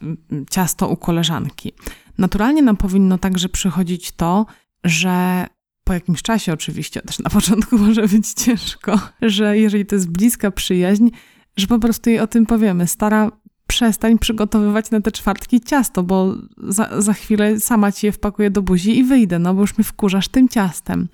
ciasto 0.49 0.87
u 0.87 0.97
koleżanki. 0.97 1.71
Naturalnie 2.17 2.61
nam 2.61 2.77
powinno 2.77 3.17
także 3.17 3.49
przychodzić 3.49 4.11
to, 4.11 4.45
że 4.83 5.47
po 5.83 5.93
jakimś 5.93 6.21
czasie 6.21 6.53
oczywiście, 6.53 7.01
też 7.01 7.19
na 7.19 7.29
początku 7.29 7.77
może 7.87 8.07
być 8.07 8.33
ciężko, 8.33 8.99
że 9.21 9.57
jeżeli 9.57 9.85
to 9.85 9.95
jest 9.95 10.09
bliska 10.09 10.51
przyjaźń, 10.51 11.09
że 11.57 11.67
po 11.67 11.79
prostu 11.79 12.09
jej 12.09 12.19
o 12.19 12.27
tym 12.27 12.45
powiemy. 12.45 12.87
Stara, 12.87 13.31
przestań 13.67 14.19
przygotowywać 14.19 14.91
na 14.91 15.01
te 15.01 15.11
czwartki 15.11 15.61
ciasto, 15.61 16.03
bo 16.03 16.35
za, 16.57 17.01
za 17.01 17.13
chwilę 17.13 17.59
sama 17.59 17.91
ci 17.91 18.05
je 18.05 18.11
wpakuję 18.11 18.51
do 18.51 18.61
buzi 18.61 18.97
i 18.97 19.03
wyjdę, 19.03 19.39
no 19.39 19.53
bo 19.53 19.61
już 19.61 19.77
mnie 19.77 19.83
wkurzasz 19.83 20.27
tym 20.27 20.49
ciastem. 20.49 21.07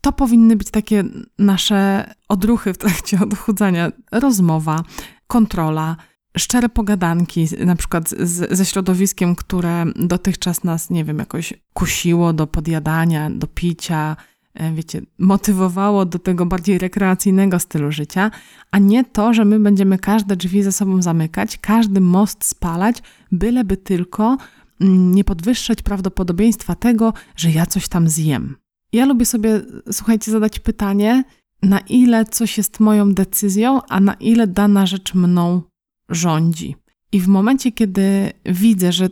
To 0.00 0.12
powinny 0.12 0.56
być 0.56 0.70
takie 0.70 1.04
nasze 1.38 2.10
odruchy 2.28 2.74
w 2.74 2.78
trakcie 2.78 3.20
odchudzania. 3.24 3.92
Rozmowa, 4.12 4.82
kontrola, 5.26 5.96
szczere 6.38 6.68
pogadanki, 6.68 7.48
na 7.64 7.76
przykład 7.76 8.08
z, 8.08 8.56
ze 8.56 8.64
środowiskiem, 8.64 9.36
które 9.36 9.84
dotychczas 9.96 10.64
nas, 10.64 10.90
nie 10.90 11.04
wiem, 11.04 11.18
jakoś 11.18 11.54
kusiło 11.72 12.32
do 12.32 12.46
podjadania, 12.46 13.30
do 13.30 13.46
picia, 13.46 14.16
e, 14.54 14.72
wiecie, 14.72 15.02
motywowało 15.18 16.04
do 16.04 16.18
tego 16.18 16.46
bardziej 16.46 16.78
rekreacyjnego 16.78 17.58
stylu 17.58 17.92
życia, 17.92 18.30
a 18.70 18.78
nie 18.78 19.04
to, 19.04 19.34
że 19.34 19.44
my 19.44 19.60
będziemy 19.60 19.98
każde 19.98 20.36
drzwi 20.36 20.62
ze 20.62 20.72
sobą 20.72 21.02
zamykać, 21.02 21.58
każdy 21.58 22.00
most 22.00 22.44
spalać, 22.44 23.02
byleby 23.32 23.76
tylko 23.76 24.36
mm, 24.80 25.14
nie 25.14 25.24
podwyższać 25.24 25.82
prawdopodobieństwa 25.82 26.74
tego, 26.74 27.12
że 27.36 27.50
ja 27.50 27.66
coś 27.66 27.88
tam 27.88 28.08
zjem. 28.08 28.56
Ja 28.92 29.06
lubię 29.06 29.26
sobie, 29.26 29.60
słuchajcie, 29.92 30.32
zadać 30.32 30.58
pytanie, 30.58 31.24
na 31.62 31.78
ile 31.78 32.24
coś 32.24 32.58
jest 32.58 32.80
moją 32.80 33.14
decyzją, 33.14 33.80
a 33.88 34.00
na 34.00 34.14
ile 34.14 34.46
dana 34.46 34.86
rzecz 34.86 35.14
mną 35.14 35.62
rządzi. 36.08 36.76
I 37.12 37.20
w 37.20 37.28
momencie, 37.28 37.72
kiedy 37.72 38.32
widzę, 38.44 38.92
że 38.92 39.08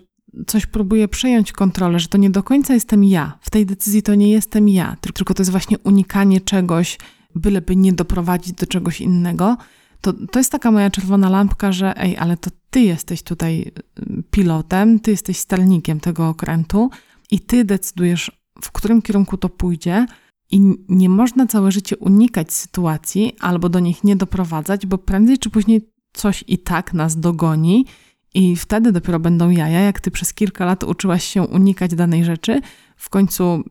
coś 0.46 0.66
próbuje 0.66 1.08
przejąć 1.08 1.52
kontrolę, 1.52 2.00
że 2.00 2.08
to 2.08 2.18
nie 2.18 2.30
do 2.30 2.42
końca 2.42 2.74
jestem 2.74 3.04
ja, 3.04 3.38
w 3.40 3.50
tej 3.50 3.66
decyzji 3.66 4.02
to 4.02 4.14
nie 4.14 4.30
jestem 4.30 4.68
ja, 4.68 4.96
tylko 5.14 5.34
to 5.34 5.40
jest 5.40 5.50
właśnie 5.50 5.78
unikanie 5.78 6.40
czegoś, 6.40 6.98
byleby 7.34 7.76
nie 7.76 7.92
doprowadzić 7.92 8.52
do 8.52 8.66
czegoś 8.66 9.00
innego, 9.00 9.56
to, 10.00 10.12
to 10.12 10.38
jest 10.38 10.52
taka 10.52 10.70
moja 10.70 10.90
czerwona 10.90 11.30
lampka, 11.30 11.72
że 11.72 12.00
ej, 12.00 12.16
ale 12.16 12.36
to 12.36 12.50
ty 12.70 12.80
jesteś 12.80 13.22
tutaj 13.22 13.60
y, 13.60 14.22
pilotem, 14.30 15.00
ty 15.00 15.10
jesteś 15.10 15.38
sternikiem 15.38 16.00
tego 16.00 16.28
okrętu 16.28 16.90
i 17.30 17.40
ty 17.40 17.64
decydujesz, 17.64 18.30
w 18.62 18.72
którym 18.72 19.02
kierunku 19.02 19.36
to 19.36 19.48
pójdzie. 19.48 20.06
I 20.50 20.60
nie 20.88 21.08
można 21.08 21.46
całe 21.46 21.72
życie 21.72 21.96
unikać 21.96 22.52
sytuacji 22.52 23.36
albo 23.40 23.68
do 23.68 23.80
nich 23.80 24.04
nie 24.04 24.16
doprowadzać, 24.16 24.86
bo 24.86 24.98
prędzej 24.98 25.38
czy 25.38 25.50
później 25.50 25.90
coś 26.16 26.44
i 26.46 26.58
tak 26.58 26.94
nas 26.94 27.20
dogoni, 27.20 27.86
i 28.34 28.56
wtedy 28.56 28.92
dopiero 28.92 29.20
będą 29.20 29.50
jaja, 29.50 29.80
jak 29.80 30.00
ty 30.00 30.10
przez 30.10 30.34
kilka 30.34 30.64
lat 30.64 30.84
uczyłaś 30.84 31.24
się 31.24 31.42
unikać 31.42 31.94
danej 31.94 32.24
rzeczy, 32.24 32.60
w 32.96 33.10
końcu 33.10 33.64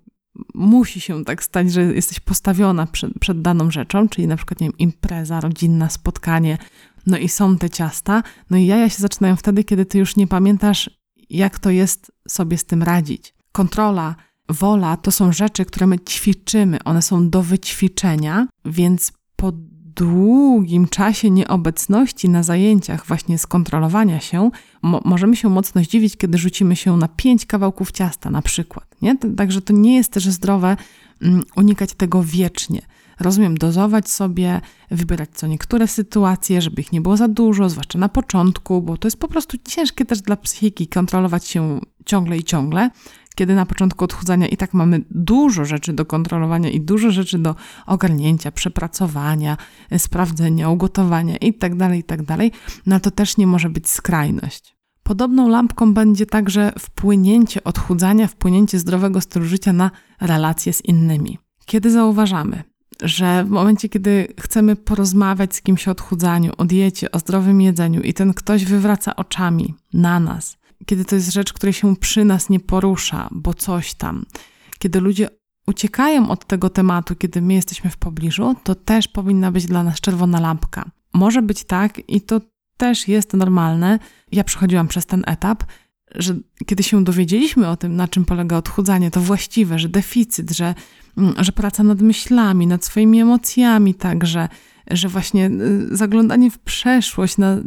musi 0.54 1.02
się 1.02 1.26
tak 1.26 1.44
stać, 1.44 1.72
że 1.72 1.82
jesteś 1.82 2.20
postawiona 2.20 2.88
przed, 2.88 3.20
przed 3.20 3.42
daną 3.42 3.72
rzeczą, 3.72 4.10
czyli 4.10 4.28
na 4.28 4.36
przykład, 4.36 4.62
nie 4.62 4.68
wiem, 4.68 4.78
impreza 4.78 5.40
rodzinna, 5.40 5.90
spotkanie, 5.90 6.58
no 7.08 7.18
i 7.18 7.30
są 7.30 7.58
te 7.58 7.70
ciasta, 7.70 8.24
no 8.50 8.58
i 8.58 8.66
jaja 8.66 8.90
się 8.90 9.02
zaczynają 9.02 9.36
wtedy, 9.36 9.64
kiedy 9.64 9.86
ty 9.86 9.98
już 9.98 10.16
nie 10.16 10.28
pamiętasz, 10.28 10.90
jak 11.30 11.60
to 11.60 11.70
jest 11.70 12.12
sobie 12.28 12.58
z 12.58 12.66
tym 12.66 12.84
radzić. 12.84 13.34
Kontrola, 13.52 14.16
wola 14.50 14.98
to 14.98 15.12
są 15.12 15.32
rzeczy, 15.32 15.66
które 15.66 15.88
my 15.88 16.00
ćwiczymy, 16.00 16.84
one 16.84 17.02
są 17.02 17.30
do 17.30 17.44
wyćwiczenia, 17.44 18.48
więc 18.66 19.12
pod 19.36 19.56
długim 19.96 20.88
czasie 20.88 21.30
nieobecności 21.30 22.30
na 22.30 22.44
zajęciach, 22.44 23.06
właśnie 23.06 23.38
skontrolowania 23.38 24.20
się, 24.20 24.52
mo 24.82 25.02
możemy 25.06 25.36
się 25.36 25.50
mocno 25.50 25.84
zdziwić, 25.84 26.18
kiedy 26.18 26.38
rzucimy 26.38 26.76
się 26.76 26.98
na 26.98 27.08
pięć 27.08 27.46
kawałków 27.46 27.92
ciasta 27.92 28.30
na 28.30 28.42
przykład. 28.42 28.96
Nie? 29.02 29.18
Także 29.38 29.62
to 29.62 29.74
nie 29.74 29.96
jest 29.96 30.12
też 30.12 30.24
zdrowe 30.30 30.78
um, 31.22 31.44
unikać 31.56 31.94
tego 31.94 32.24
wiecznie. 32.24 32.82
Rozumiem, 33.20 33.58
dozować 33.58 34.10
sobie, 34.10 34.62
wybierać 34.92 35.30
co 35.34 35.48
niektóre 35.48 35.88
sytuacje, 35.88 36.62
żeby 36.62 36.82
ich 36.82 36.92
nie 36.92 37.02
było 37.02 37.18
za 37.18 37.28
dużo, 37.28 37.70
zwłaszcza 37.70 38.00
na 38.00 38.10
początku, 38.10 38.82
bo 38.82 38.98
to 38.98 39.08
jest 39.08 39.20
po 39.20 39.28
prostu 39.28 39.58
ciężkie 39.68 40.06
też 40.06 40.22
dla 40.22 40.36
psychiki 40.36 40.88
kontrolować 40.88 41.48
się 41.48 41.80
ciągle 42.06 42.38
i 42.38 42.44
ciągle 42.44 42.90
kiedy 43.36 43.56
na 43.56 43.66
początku 43.66 44.06
odchudzania 44.06 44.48
i 44.48 44.58
tak 44.58 44.74
mamy 44.74 45.02
dużo 45.12 45.66
rzeczy 45.66 45.94
do 45.94 46.06
kontrolowania 46.06 46.70
i 46.70 46.82
dużo 46.82 47.12
rzeczy 47.12 47.40
do 47.40 47.56
ogarnięcia, 47.86 48.52
przepracowania, 48.52 49.58
sprawdzenia, 49.98 50.70
ugotowania 50.70 51.38
itd., 51.38 51.96
itd., 51.96 52.38
no 52.86 53.00
to 53.00 53.12
też 53.12 53.38
nie 53.38 53.48
może 53.48 53.70
być 53.70 53.90
skrajność. 53.90 54.76
Podobną 55.04 55.48
lampką 55.48 55.94
będzie 55.94 56.26
także 56.26 56.74
wpłynięcie 56.80 57.64
odchudzania, 57.64 58.28
wpłynięcie 58.28 58.80
zdrowego 58.80 59.22
stylu 59.22 59.46
życia 59.46 59.74
na 59.74 59.92
relacje 60.22 60.74
z 60.74 60.86
innymi. 60.86 61.38
Kiedy 61.66 61.92
zauważamy, 61.92 62.64
że 63.02 63.44
w 63.44 63.50
momencie, 63.50 63.90
kiedy 63.90 64.34
chcemy 64.40 64.76
porozmawiać 64.76 65.56
z 65.56 65.62
kimś 65.62 65.88
o 65.88 65.92
odchudzaniu, 65.92 66.52
o 66.58 66.66
diecie, 66.66 67.12
o 67.12 67.20
zdrowym 67.20 67.62
jedzeniu 67.62 68.02
i 68.02 68.14
ten 68.14 68.34
ktoś 68.34 68.66
wywraca 68.66 69.16
oczami 69.16 69.74
na 69.94 70.20
nas, 70.20 70.58
kiedy 70.86 71.06
to 71.06 71.16
jest 71.16 71.34
rzecz, 71.34 71.54
której 71.54 71.74
się 71.74 71.96
przy 71.96 72.26
nas 72.26 72.50
nie 72.50 72.60
porusza, 72.60 73.30
bo 73.32 73.54
coś 73.54 73.94
tam, 73.94 74.26
kiedy 74.80 75.02
ludzie 75.02 75.30
uciekają 75.68 76.30
od 76.30 76.46
tego 76.46 76.70
tematu, 76.70 77.16
kiedy 77.16 77.42
my 77.42 77.54
jesteśmy 77.54 77.90
w 77.90 77.98
pobliżu, 77.98 78.56
to 78.64 78.76
też 78.76 79.08
powinna 79.08 79.52
być 79.52 79.66
dla 79.66 79.84
nas 79.84 80.02
czerwona 80.02 80.40
lampka. 80.40 80.86
Może 81.14 81.42
być 81.42 81.64
tak 81.64 82.10
i 82.10 82.22
to 82.22 82.42
też 82.78 83.08
jest 83.08 83.34
normalne. 83.34 84.00
Ja 84.32 84.44
przechodziłam 84.44 84.88
przez 84.88 85.06
ten 85.06 85.24
etap, 85.28 85.64
że 86.18 86.36
kiedy 86.66 86.84
się 86.84 87.04
dowiedzieliśmy 87.04 87.68
o 87.68 87.78
tym, 87.78 87.96
na 87.96 88.08
czym 88.08 88.26
polega 88.26 88.58
odchudzanie, 88.58 89.12
to 89.12 89.22
właściwe, 89.22 89.80
że 89.80 89.90
deficyt, 89.90 90.52
że, 90.52 90.76
mm, 91.18 91.34
że 91.38 91.52
praca 91.52 91.84
nad 91.84 92.02
myślami, 92.02 92.68
nad 92.68 92.86
swoimi 92.86 93.22
emocjami 93.22 93.94
także, 93.94 94.50
że 94.92 95.10
właśnie 95.10 95.50
y, 95.92 95.98
zaglądanie 95.98 96.52
w 96.52 96.60
przeszłość 96.60 97.38
na 97.38 97.58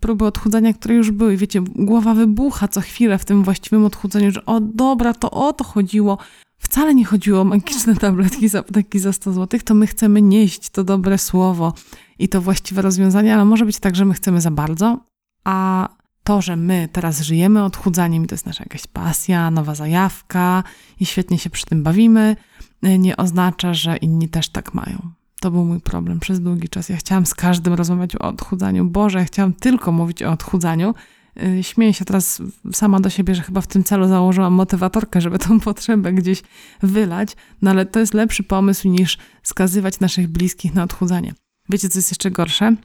próby 0.00 0.24
odchudzania, 0.24 0.72
które 0.72 0.94
już 0.94 1.10
były, 1.10 1.36
wiecie, 1.36 1.60
głowa 1.60 2.14
wybucha 2.14 2.68
co 2.68 2.80
chwilę 2.80 3.18
w 3.18 3.24
tym 3.24 3.42
właściwym 3.42 3.84
odchudzaniu, 3.84 4.30
że 4.30 4.46
o 4.46 4.60
dobra, 4.60 5.14
to 5.14 5.30
o 5.30 5.52
to 5.52 5.64
chodziło. 5.64 6.18
Wcale 6.58 6.94
nie 6.94 7.04
chodziło 7.04 7.40
o 7.40 7.44
magiczne 7.44 7.96
tabletki 7.96 8.48
z 8.48 8.54
apteki 8.54 8.98
za 8.98 9.12
100 9.12 9.32
zł, 9.32 9.60
to 9.64 9.74
my 9.74 9.86
chcemy 9.86 10.22
nieść 10.22 10.70
to 10.70 10.84
dobre 10.84 11.18
słowo 11.18 11.74
i 12.18 12.28
to 12.28 12.40
właściwe 12.40 12.82
rozwiązanie, 12.82 13.34
ale 13.34 13.44
może 13.44 13.66
być 13.66 13.78
tak, 13.78 13.96
że 13.96 14.04
my 14.04 14.14
chcemy 14.14 14.40
za 14.40 14.50
bardzo, 14.50 14.98
a 15.44 15.88
to, 16.30 16.42
że 16.42 16.56
my 16.56 16.88
teraz 16.92 17.20
żyjemy 17.20 17.64
odchudzaniem 17.64 18.24
i 18.24 18.26
to 18.26 18.34
jest 18.34 18.46
nasza 18.46 18.64
jakaś 18.64 18.86
pasja, 18.86 19.50
nowa 19.50 19.74
zajawka 19.74 20.64
i 21.00 21.06
świetnie 21.06 21.38
się 21.38 21.50
przy 21.50 21.66
tym 21.66 21.82
bawimy, 21.82 22.36
y, 22.86 22.98
nie 22.98 23.16
oznacza, 23.16 23.74
że 23.74 23.96
inni 23.96 24.28
też 24.28 24.48
tak 24.48 24.74
mają. 24.74 25.10
To 25.40 25.50
był 25.50 25.64
mój 25.64 25.80
problem 25.80 26.20
przez 26.20 26.40
długi 26.40 26.68
czas. 26.68 26.88
Ja 26.88 26.96
chciałam 26.96 27.26
z 27.26 27.34
każdym 27.34 27.74
rozmawiać 27.74 28.16
o 28.16 28.18
odchudzaniu. 28.18 28.84
Boże, 28.84 29.18
ja 29.18 29.24
chciałam 29.24 29.52
tylko 29.52 29.92
mówić 29.92 30.22
o 30.22 30.32
odchudzaniu. 30.32 30.94
Y, 31.42 31.62
śmieję 31.62 31.94
się 31.94 32.04
teraz 32.04 32.42
sama 32.72 33.00
do 33.00 33.10
siebie, 33.10 33.34
że 33.34 33.42
chyba 33.42 33.60
w 33.60 33.66
tym 33.66 33.84
celu 33.84 34.08
założyłam 34.08 34.52
motywatorkę, 34.52 35.20
żeby 35.20 35.38
tą 35.38 35.60
potrzebę 35.60 36.12
gdzieś 36.12 36.42
wylać, 36.82 37.36
no 37.62 37.70
ale 37.70 37.86
to 37.86 38.00
jest 38.00 38.14
lepszy 38.14 38.42
pomysł 38.42 38.88
niż 38.88 39.18
skazywać 39.42 40.00
naszych 40.00 40.28
bliskich 40.28 40.74
na 40.74 40.82
odchudzanie. 40.82 41.34
Wiecie, 41.68 41.88
co 41.88 41.98
jest 41.98 42.10
jeszcze 42.10 42.30
gorsze? 42.30 42.76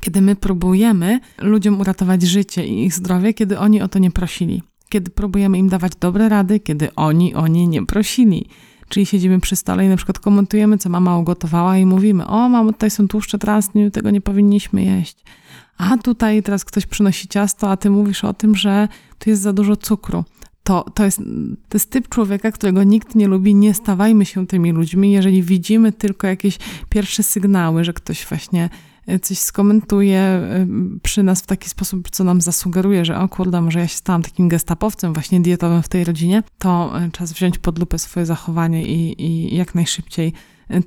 Kiedy 0.00 0.20
my 0.20 0.36
próbujemy 0.36 1.20
ludziom 1.38 1.80
uratować 1.80 2.22
życie 2.22 2.66
i 2.66 2.84
ich 2.84 2.94
zdrowie, 2.94 3.34
kiedy 3.34 3.58
oni 3.58 3.82
o 3.82 3.88
to 3.88 3.98
nie 3.98 4.10
prosili. 4.10 4.62
Kiedy 4.88 5.10
próbujemy 5.10 5.58
im 5.58 5.68
dawać 5.68 5.92
dobre 6.00 6.28
rady, 6.28 6.60
kiedy 6.60 6.94
oni 6.94 7.34
o 7.34 7.46
nie 7.46 7.66
nie 7.66 7.86
prosili. 7.86 8.46
Czyli 8.88 9.06
siedzimy 9.06 9.40
przy 9.40 9.56
stole 9.56 9.86
i 9.86 9.88
na 9.88 9.96
przykład 9.96 10.18
komentujemy, 10.18 10.78
co 10.78 10.88
mama 10.88 11.18
ugotowała 11.18 11.78
i 11.78 11.86
mówimy, 11.86 12.26
o 12.26 12.48
mamo, 12.48 12.72
tutaj 12.72 12.90
są 12.90 13.08
tłuszcze 13.08 13.38
trans, 13.38 13.70
tego 13.92 14.10
nie 14.10 14.20
powinniśmy 14.20 14.84
jeść. 14.84 15.24
A 15.78 15.96
tutaj 15.96 16.42
teraz 16.42 16.64
ktoś 16.64 16.86
przynosi 16.86 17.28
ciasto, 17.28 17.70
a 17.70 17.76
ty 17.76 17.90
mówisz 17.90 18.24
o 18.24 18.34
tym, 18.34 18.56
że 18.56 18.88
tu 19.18 19.30
jest 19.30 19.42
za 19.42 19.52
dużo 19.52 19.76
cukru. 19.76 20.24
to, 20.62 20.84
to, 20.94 21.04
jest, 21.04 21.18
to 21.68 21.76
jest 21.76 21.90
typ 21.90 22.08
człowieka, 22.08 22.52
którego 22.52 22.82
nikt 22.82 23.14
nie 23.14 23.28
lubi. 23.28 23.54
Nie 23.54 23.74
stawajmy 23.74 24.24
się 24.24 24.46
tymi 24.46 24.72
ludźmi, 24.72 25.12
jeżeli 25.12 25.42
widzimy 25.42 25.92
tylko 25.92 26.26
jakieś 26.26 26.58
pierwsze 26.88 27.22
sygnały, 27.22 27.84
że 27.84 27.92
ktoś 27.92 28.26
właśnie 28.26 28.68
coś 29.22 29.38
skomentuje 29.38 30.20
e, 30.20 30.66
przy 31.02 31.22
nas 31.22 31.40
w 31.42 31.46
taki 31.46 31.68
sposób, 31.68 32.10
co 32.10 32.24
nam 32.24 32.40
zasugeruje, 32.40 33.04
że 33.04 33.18
o 33.18 33.28
kurde, 33.28 33.60
może 33.60 33.78
ja 33.78 33.88
się 33.88 33.96
stałam 33.96 34.22
takim 34.22 34.48
gestapowcem 34.48 35.12
właśnie 35.12 35.40
dietowym 35.40 35.82
w 35.82 35.88
tej 35.88 36.04
rodzinie, 36.04 36.42
to 36.58 37.00
e, 37.00 37.10
czas 37.10 37.32
wziąć 37.32 37.58
pod 37.58 37.78
lupę 37.78 37.98
swoje 37.98 38.26
zachowanie 38.26 38.86
i, 38.86 39.22
i 39.22 39.56
jak 39.56 39.74
najszybciej 39.74 40.32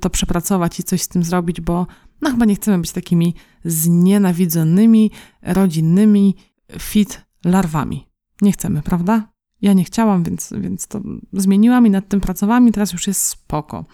to 0.00 0.10
przepracować 0.10 0.80
i 0.80 0.82
coś 0.82 1.02
z 1.02 1.08
tym 1.08 1.24
zrobić, 1.24 1.60
bo 1.60 1.86
no 2.20 2.30
chyba 2.30 2.44
nie 2.44 2.54
chcemy 2.54 2.78
być 2.78 2.92
takimi 2.92 3.34
znienawidzonymi, 3.64 5.10
rodzinnymi 5.42 6.36
fit 6.78 7.24
larwami. 7.44 8.06
Nie 8.42 8.52
chcemy, 8.52 8.82
prawda? 8.82 9.28
Ja 9.62 9.72
nie 9.72 9.84
chciałam, 9.84 10.22
więc, 10.22 10.52
więc 10.60 10.86
to 10.86 11.00
zmieniłam 11.32 11.86
i 11.86 11.90
nad 11.90 12.08
tym 12.08 12.20
pracowałam 12.20 12.68
i 12.68 12.72
teraz 12.72 12.92
już 12.92 13.06
jest 13.06 13.24
spoko. 13.24 13.84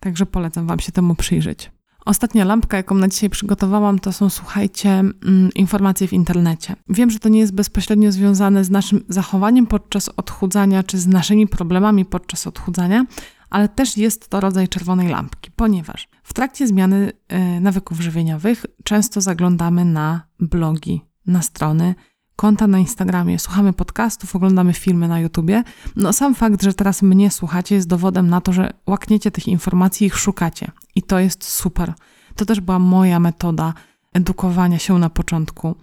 Także 0.00 0.26
polecam 0.26 0.66
Wam 0.66 0.80
się 0.80 0.92
temu 0.92 1.14
przyjrzeć. 1.14 1.70
Ostatnia 2.04 2.44
lampka, 2.44 2.76
jaką 2.76 2.94
na 2.94 3.08
dzisiaj 3.08 3.30
przygotowałam, 3.30 3.98
to 3.98 4.12
są, 4.12 4.30
słuchajcie, 4.30 4.90
mm, 4.90 5.50
informacje 5.54 6.08
w 6.08 6.12
internecie. 6.12 6.76
Wiem, 6.88 7.10
że 7.10 7.18
to 7.18 7.28
nie 7.28 7.40
jest 7.40 7.54
bezpośrednio 7.54 8.12
związane 8.12 8.64
z 8.64 8.70
naszym 8.70 9.04
zachowaniem 9.08 9.66
podczas 9.66 10.08
odchudzania, 10.08 10.82
czy 10.82 10.98
z 10.98 11.06
naszymi 11.06 11.46
problemami 11.46 12.04
podczas 12.04 12.46
odchudzania, 12.46 13.06
ale 13.50 13.68
też 13.68 13.96
jest 13.96 14.28
to 14.28 14.40
rodzaj 14.40 14.68
czerwonej 14.68 15.08
lampki, 15.08 15.50
ponieważ 15.56 16.08
w 16.22 16.32
trakcie 16.32 16.66
zmiany 16.66 17.12
y, 17.56 17.60
nawyków 17.60 18.00
żywieniowych 18.00 18.66
często 18.84 19.20
zaglądamy 19.20 19.84
na 19.84 20.22
blogi, 20.40 21.00
na 21.26 21.42
strony, 21.42 21.94
konta 22.36 22.66
na 22.66 22.78
Instagramie, 22.78 23.38
słuchamy 23.38 23.72
podcastów, 23.72 24.36
oglądamy 24.36 24.72
filmy 24.72 25.08
na 25.08 25.20
YouTubie. 25.20 25.62
No 25.96 26.12
sam 26.12 26.34
fakt, 26.34 26.62
że 26.62 26.74
teraz 26.74 27.02
mnie 27.02 27.30
słuchacie 27.30 27.74
jest 27.74 27.88
dowodem 27.88 28.28
na 28.28 28.40
to, 28.40 28.52
że 28.52 28.72
łakniecie 28.86 29.30
tych 29.30 29.48
informacji 29.48 30.04
i 30.04 30.06
ich 30.06 30.16
szukacie. 30.16 30.70
I 30.94 31.02
to 31.02 31.18
jest 31.18 31.44
super. 31.44 31.92
To 32.36 32.44
też 32.44 32.60
była 32.60 32.78
moja 32.78 33.20
metoda 33.20 33.74
edukowania 34.12 34.78
się 34.78 34.98
na 34.98 35.10
początku 35.10 35.76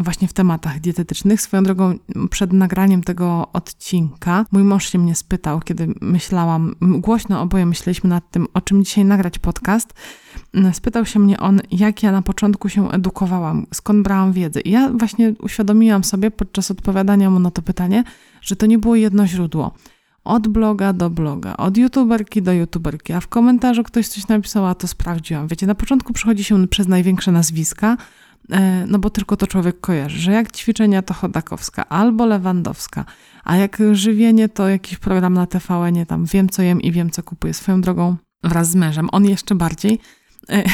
właśnie 0.00 0.28
w 0.28 0.32
tematach 0.32 0.80
dietetycznych. 0.80 1.40
Swoją 1.40 1.62
drogą, 1.62 1.94
przed 2.30 2.52
nagraniem 2.52 3.02
tego 3.02 3.48
odcinka, 3.52 4.44
mój 4.52 4.64
mąż 4.64 4.88
się 4.88 4.98
mnie 4.98 5.14
spytał, 5.14 5.60
kiedy 5.60 5.94
myślałam, 6.00 6.74
głośno 6.80 7.40
oboje 7.40 7.66
myśleliśmy 7.66 8.10
nad 8.10 8.30
tym, 8.30 8.46
o 8.54 8.60
czym 8.60 8.84
dzisiaj 8.84 9.04
nagrać 9.04 9.38
podcast. 9.38 9.94
Spytał 10.72 11.06
się 11.06 11.20
mnie 11.20 11.40
on, 11.40 11.60
jak 11.70 12.02
ja 12.02 12.12
na 12.12 12.22
początku 12.22 12.68
się 12.68 12.90
edukowałam, 12.90 13.66
skąd 13.74 14.02
brałam 14.02 14.32
wiedzę. 14.32 14.60
I 14.60 14.70
ja 14.70 14.90
właśnie 14.90 15.34
uświadomiłam 15.42 16.04
sobie 16.04 16.30
podczas 16.30 16.70
odpowiadania 16.70 17.30
mu 17.30 17.38
na 17.38 17.50
to 17.50 17.62
pytanie, 17.62 18.04
że 18.40 18.56
to 18.56 18.66
nie 18.66 18.78
było 18.78 18.96
jedno 18.96 19.26
źródło 19.26 19.74
od 20.24 20.48
bloga 20.48 20.92
do 20.92 21.10
bloga, 21.10 21.56
od 21.56 21.76
youtuberki 21.76 22.42
do 22.42 22.52
youtuberki, 22.52 23.12
a 23.12 23.20
w 23.20 23.28
komentarzu 23.28 23.82
ktoś 23.82 24.08
coś 24.08 24.28
napisał, 24.28 24.66
a 24.66 24.74
to 24.74 24.88
sprawdziłam. 24.88 25.48
Wiecie, 25.48 25.66
na 25.66 25.74
początku 25.74 26.12
przychodzi 26.12 26.44
się 26.44 26.68
przez 26.68 26.88
największe 26.88 27.32
nazwiska, 27.32 27.96
no 28.86 28.98
bo 28.98 29.10
tylko 29.10 29.36
to 29.36 29.46
człowiek 29.46 29.80
kojarzy, 29.80 30.18
że 30.18 30.32
jak 30.32 30.52
ćwiczenia 30.52 31.02
to 31.02 31.14
Chodakowska 31.14 31.88
albo 31.88 32.26
Lewandowska, 32.26 33.04
a 33.44 33.56
jak 33.56 33.78
żywienie 33.92 34.48
to 34.48 34.68
jakiś 34.68 34.98
program 34.98 35.34
na 35.34 35.46
tvn 35.46 36.06
tam 36.06 36.24
wiem 36.24 36.48
co 36.48 36.62
jem 36.62 36.80
i 36.80 36.92
wiem 36.92 37.10
co 37.10 37.22
kupuję 37.22 37.54
swoją 37.54 37.80
drogą 37.80 38.16
wraz 38.44 38.70
z 38.70 38.74
mężem. 38.74 39.08
On 39.12 39.24
jeszcze 39.24 39.54
bardziej. 39.54 39.98
E, 40.50 40.64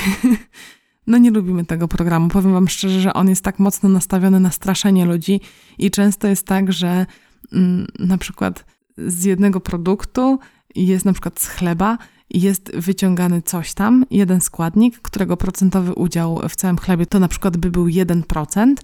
no 1.07 1.19
nie 1.19 1.31
lubimy 1.31 1.65
tego 1.65 1.89
programu. 1.89 2.29
Powiem 2.29 2.53
wam 2.53 2.69
szczerze, 2.69 3.01
że 3.01 3.13
on 3.13 3.29
jest 3.29 3.45
tak 3.45 3.59
mocno 3.59 3.89
nastawiony 3.89 4.41
na 4.41 4.51
straszenie 4.51 5.05
ludzi 5.05 5.41
i 5.79 5.91
często 5.91 6.29
jest 6.29 6.47
tak, 6.47 6.73
że 6.73 7.07
mm, 7.53 7.87
na 7.99 8.19
przykład 8.19 8.65
z 8.99 9.25
jednego 9.25 9.61
produktu 9.61 10.39
jest 10.75 11.05
na 11.05 11.13
przykład 11.13 11.41
z 11.41 11.49
chleba 11.49 11.99
jest 12.31 12.77
wyciągany 12.77 13.43
coś 13.43 13.75
tam, 13.75 14.05
jeden 14.11 14.41
składnik, 14.41 14.99
którego 14.99 15.37
procentowy 15.37 15.95
udział 15.95 16.41
w 16.49 16.57
całym 16.57 16.79
chlebie 16.79 17.07
to 17.07 17.21
na 17.21 17.29
przykład 17.29 17.57
by 17.57 17.71
był 17.71 17.87
1%, 17.87 18.75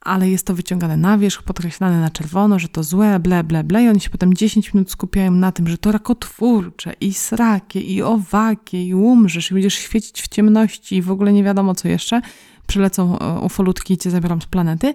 ale 0.00 0.30
jest 0.30 0.46
to 0.46 0.54
wyciągane 0.54 0.96
na 0.96 1.18
wierzch, 1.18 1.42
podkreślane 1.42 2.00
na 2.00 2.10
czerwono, 2.10 2.58
że 2.58 2.68
to 2.68 2.82
złe, 2.82 3.20
ble, 3.20 3.44
ble, 3.44 3.64
ble 3.64 3.84
i 3.84 3.88
oni 3.88 4.00
się 4.00 4.10
potem 4.10 4.34
10 4.34 4.74
minut 4.74 4.90
skupiają 4.90 5.30
na 5.30 5.52
tym, 5.52 5.68
że 5.68 5.78
to 5.78 5.92
rakotwórcze 5.92 6.92
i 7.00 7.14
srakie 7.14 7.80
i 7.80 8.02
owakie 8.02 8.84
i 8.84 8.94
umrzesz 8.94 9.50
i 9.50 9.54
będziesz 9.54 9.74
świecić 9.74 10.22
w 10.22 10.28
ciemności 10.28 10.96
i 10.96 11.02
w 11.02 11.10
ogóle 11.10 11.32
nie 11.32 11.44
wiadomo 11.44 11.74
co 11.74 11.88
jeszcze. 11.88 12.20
Przylecą 12.66 13.18
e, 13.18 13.40
ufolutki 13.40 13.94
i 13.94 13.98
cię 13.98 14.10
zabiorą 14.10 14.40
z 14.40 14.46
planety. 14.46 14.94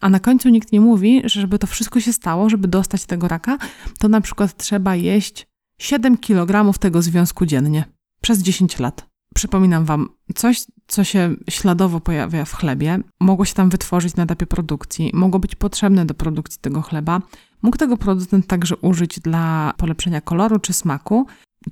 A 0.00 0.08
na 0.08 0.20
końcu 0.20 0.48
nikt 0.48 0.72
nie 0.72 0.80
mówi, 0.80 1.22
że 1.24 1.40
żeby 1.40 1.58
to 1.58 1.66
wszystko 1.66 2.00
się 2.00 2.12
stało, 2.12 2.50
żeby 2.50 2.68
dostać 2.68 3.04
tego 3.04 3.28
raka, 3.28 3.58
to 3.98 4.08
na 4.08 4.20
przykład 4.20 4.56
trzeba 4.56 4.96
jeść 4.96 5.46
7 5.78 6.16
kg 6.18 6.78
tego 6.78 7.02
związku 7.02 7.46
dziennie 7.46 7.84
przez 8.20 8.42
10 8.42 8.78
lat. 8.78 9.06
Przypominam 9.34 9.84
Wam, 9.84 10.08
coś, 10.34 10.64
co 10.86 11.04
się 11.04 11.36
śladowo 11.50 12.00
pojawia 12.00 12.44
w 12.44 12.54
chlebie, 12.54 12.98
mogło 13.20 13.44
się 13.44 13.54
tam 13.54 13.70
wytworzyć 13.70 14.16
na 14.16 14.22
etapie 14.22 14.46
produkcji, 14.46 15.10
mogło 15.14 15.40
być 15.40 15.54
potrzebne 15.54 16.06
do 16.06 16.14
produkcji 16.14 16.60
tego 16.60 16.82
chleba. 16.82 17.22
Mógł 17.62 17.76
tego 17.76 17.96
producent 17.96 18.46
także 18.46 18.76
użyć 18.76 19.20
dla 19.20 19.74
polepszenia 19.76 20.20
koloru 20.20 20.58
czy 20.58 20.72
smaku. 20.72 21.26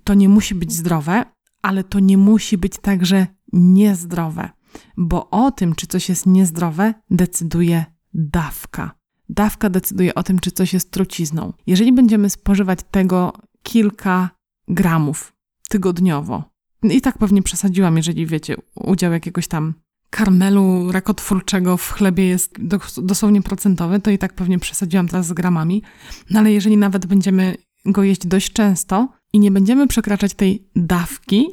To 0.05 0.15
nie 0.15 0.29
musi 0.29 0.55
być 0.55 0.73
zdrowe, 0.73 1.25
ale 1.63 1.85
to 1.85 2.01
nie 2.01 2.19
musi 2.19 2.59
być 2.59 2.79
także 2.79 3.27
niezdrowe, 3.53 4.51
bo 4.97 5.31
o 5.31 5.51
tym, 5.51 5.75
czy 5.75 5.87
coś 5.87 6.09
jest 6.09 6.27
niezdrowe, 6.27 6.95
decyduje 7.11 7.85
dawka. 8.15 8.95
Dawka 9.29 9.71
decyduje 9.71 10.15
o 10.15 10.23
tym, 10.23 10.39
czy 10.39 10.51
coś 10.51 10.73
jest 10.73 10.91
trucizną. 10.91 11.53
Jeżeli 11.67 11.93
będziemy 11.93 12.31
spożywać 12.31 12.79
tego 12.91 13.33
kilka 13.63 14.31
gramów 14.69 15.33
tygodniowo. 15.69 16.45
I 16.83 17.01
tak 17.01 17.19
pewnie 17.19 17.43
przesadziłam, 17.43 17.97
jeżeli 17.97 18.27
wiecie, 18.27 18.57
udział 18.75 19.13
jakiegoś 19.13 19.49
tam 19.49 19.75
karmelu 20.11 20.93
rakotwórczego 20.93 21.77
w 21.77 21.93
chlebie 21.93 22.25
jest 22.25 22.55
dosłownie 23.03 23.43
procentowy, 23.43 24.01
to 24.01 24.11
i 24.11 24.19
tak 24.19 24.35
pewnie 24.35 24.59
przesadziłam 24.59 25.09
teraz 25.09 25.27
z 25.27 25.33
gramami. 25.33 25.83
No 26.31 26.41
ale 26.41 26.53
jeżeli 26.53 26.77
nawet 26.77 27.07
będziemy 27.07 27.57
go 27.87 28.03
jeść 28.03 28.27
dość 28.27 28.53
często 28.53 29.09
i 29.33 29.39
nie 29.39 29.51
będziemy 29.51 29.87
przekraczać 29.87 30.35
tej 30.35 30.69
dawki, 30.77 31.47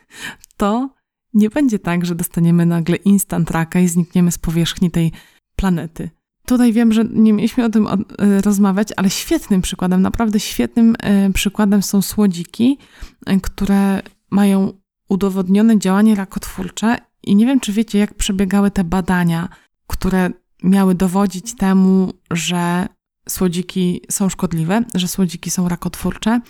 to 0.56 0.94
nie 1.34 1.50
będzie 1.50 1.78
tak, 1.78 2.06
że 2.06 2.14
dostaniemy 2.14 2.66
nagle 2.66 2.96
instant 2.96 3.50
raka 3.50 3.80
i 3.80 3.88
znikniemy 3.88 4.32
z 4.32 4.38
powierzchni 4.38 4.90
tej 4.90 5.12
planety. 5.56 6.10
Tutaj 6.46 6.72
wiem, 6.72 6.92
że 6.92 7.04
nie 7.04 7.32
mieliśmy 7.32 7.64
o 7.64 7.68
tym 7.68 7.86
e, 7.86 7.96
rozmawiać, 8.40 8.88
ale 8.96 9.10
świetnym 9.10 9.62
przykładem, 9.62 10.02
naprawdę 10.02 10.40
świetnym 10.40 10.96
e, 11.02 11.32
przykładem 11.32 11.82
są 11.82 12.02
słodziki, 12.02 12.78
e, 13.26 13.40
które 13.40 14.02
mają 14.30 14.72
udowodnione 15.08 15.78
działanie 15.78 16.14
rakotwórcze 16.14 16.98
i 17.22 17.36
nie 17.36 17.46
wiem, 17.46 17.60
czy 17.60 17.72
wiecie, 17.72 17.98
jak 17.98 18.14
przebiegały 18.14 18.70
te 18.70 18.84
badania, 18.84 19.48
które 19.86 20.30
miały 20.62 20.94
dowodzić 20.94 21.56
temu, 21.56 22.12
że 22.30 22.86
słodziki 23.28 24.00
są 24.10 24.28
szkodliwe, 24.28 24.84
że 24.94 25.08
słodziki 25.08 25.50
są 25.50 25.68
rakotwórcze. 25.68 26.40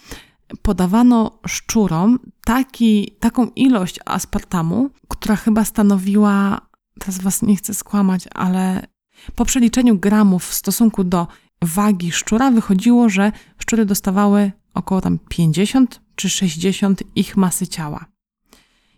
Podawano 0.63 1.39
szczurom 1.47 2.19
taki, 2.45 3.17
taką 3.21 3.47
ilość 3.47 3.99
aspartamu, 4.05 4.91
która 5.09 5.37
chyba 5.37 5.65
stanowiła, 5.65 6.61
teraz 7.01 7.19
was 7.19 7.43
nie 7.43 7.57
chcę 7.57 7.75
skłamać, 7.75 8.25
ale 8.35 8.94
po 9.35 9.45
przeliczeniu 9.45 9.99
gramów 9.99 10.49
w 10.49 10.55
stosunku 10.55 11.05
do 11.05 11.27
wagi 11.63 12.13
szczura 12.13 12.51
wychodziło, 12.51 13.09
że 13.09 13.33
szczury 13.59 13.85
dostawały 13.85 14.53
około 14.75 15.01
tam 15.01 15.19
50 15.29 16.01
czy 16.15 16.31
60 16.31 17.03
ich 17.17 17.37
masy 17.37 17.67
ciała. 17.67 18.05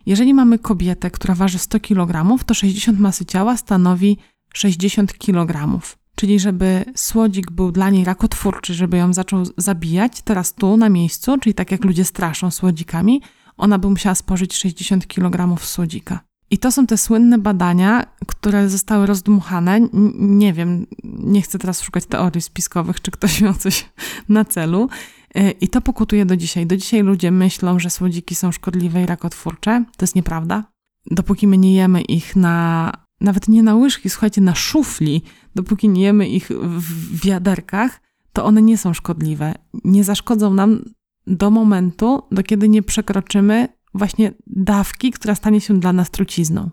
Jeżeli 0.05 0.33
mamy 0.33 0.59
kobietę, 0.59 1.11
która 1.11 1.35
waży 1.35 1.59
100 1.59 1.79
kg, 1.79 2.45
to 2.45 2.53
60 2.53 2.99
masy 2.99 3.25
ciała 3.25 3.57
stanowi 3.57 4.17
60 4.53 5.17
kg. 5.17 5.79
Czyli 6.15 6.39
żeby 6.39 6.85
słodzik 6.95 7.51
był 7.51 7.71
dla 7.71 7.89
niej 7.89 8.05
rakotwórczy, 8.05 8.73
żeby 8.73 8.97
ją 8.97 9.13
zaczął 9.13 9.43
zabijać 9.57 10.21
teraz 10.21 10.53
tu 10.53 10.77
na 10.77 10.89
miejscu, 10.89 11.37
czyli 11.37 11.53
tak 11.53 11.71
jak 11.71 11.85
ludzie 11.85 12.05
straszą 12.05 12.51
słodzikami, 12.51 13.21
ona 13.57 13.79
by 13.79 13.89
musiała 13.89 14.15
spożyć 14.15 14.55
60 14.55 15.07
kg 15.07 15.63
słodzika. 15.65 16.26
I 16.51 16.57
to 16.57 16.71
są 16.71 16.87
te 16.87 16.97
słynne 16.97 17.37
badania, 17.37 18.05
które 18.27 18.69
zostały 18.69 19.05
rozdmuchane. 19.05 19.79
Nie 20.19 20.53
wiem, 20.53 20.87
nie 21.03 21.41
chcę 21.41 21.59
teraz 21.59 21.81
szukać 21.81 22.05
teorii 22.05 22.41
spiskowych, 22.41 23.01
czy 23.01 23.11
ktoś 23.11 23.41
miał 23.41 23.53
coś 23.53 23.89
na 24.29 24.45
celu. 24.45 24.89
E, 25.35 25.51
I 25.51 25.67
to 25.67 25.81
pokutuje 25.81 26.25
do 26.25 26.37
dzisiaj. 26.37 26.67
Do 26.67 26.77
dzisiaj 26.77 27.03
ludzie 27.03 27.31
myślą, 27.31 27.79
że 27.79 27.89
słodziki 27.89 28.35
są 28.35 28.51
szkodliwe 28.51 29.03
i 29.03 29.05
rakotwórcze. 29.05 29.85
To 29.97 30.03
jest 30.03 30.15
nieprawda. 30.15 30.63
Dopóki 31.11 31.47
my 31.47 31.57
nie 31.57 31.75
jemy 31.75 32.01
ich 32.01 32.35
na, 32.35 32.91
nawet 33.21 33.47
nie 33.47 33.63
na 33.63 33.75
łyżki, 33.75 34.09
słuchajcie, 34.09 34.41
na 34.41 34.55
szufli, 34.55 35.21
dopóki 35.55 35.89
nie 35.89 36.01
jemy 36.01 36.27
ich 36.27 36.49
w 36.61 37.25
wiaderkach, 37.25 38.01
to 38.33 38.45
one 38.45 38.61
nie 38.61 38.77
są 38.77 38.93
szkodliwe. 38.93 39.53
Nie 39.83 40.03
zaszkodzą 40.03 40.53
nam 40.53 40.83
do 41.27 41.51
momentu, 41.51 42.23
do 42.31 42.43
kiedy 42.43 42.69
nie 42.69 42.83
przekroczymy 42.83 43.67
właśnie 43.97 44.33
dawki, 44.47 45.11
która 45.11 45.35
stanie 45.35 45.61
się 45.61 45.79
dla 45.79 45.93
nas 45.93 46.09
trucizną. 46.09 46.69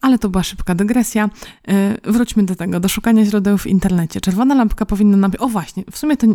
Ale 0.00 0.18
to 0.18 0.28
była 0.28 0.42
szybka 0.42 0.74
dygresja. 0.74 1.30
Yy, 1.68 2.12
wróćmy 2.12 2.42
do 2.42 2.56
tego, 2.56 2.80
do 2.80 2.88
szukania 2.88 3.24
źródeł 3.24 3.58
w 3.58 3.66
internecie. 3.66 4.20
Czerwona 4.20 4.54
lampka 4.54 4.86
powinna 4.86 5.16
nam... 5.16 5.32
O 5.38 5.48
właśnie, 5.48 5.84
w 5.90 5.98
sumie 5.98 6.16
to, 6.16 6.26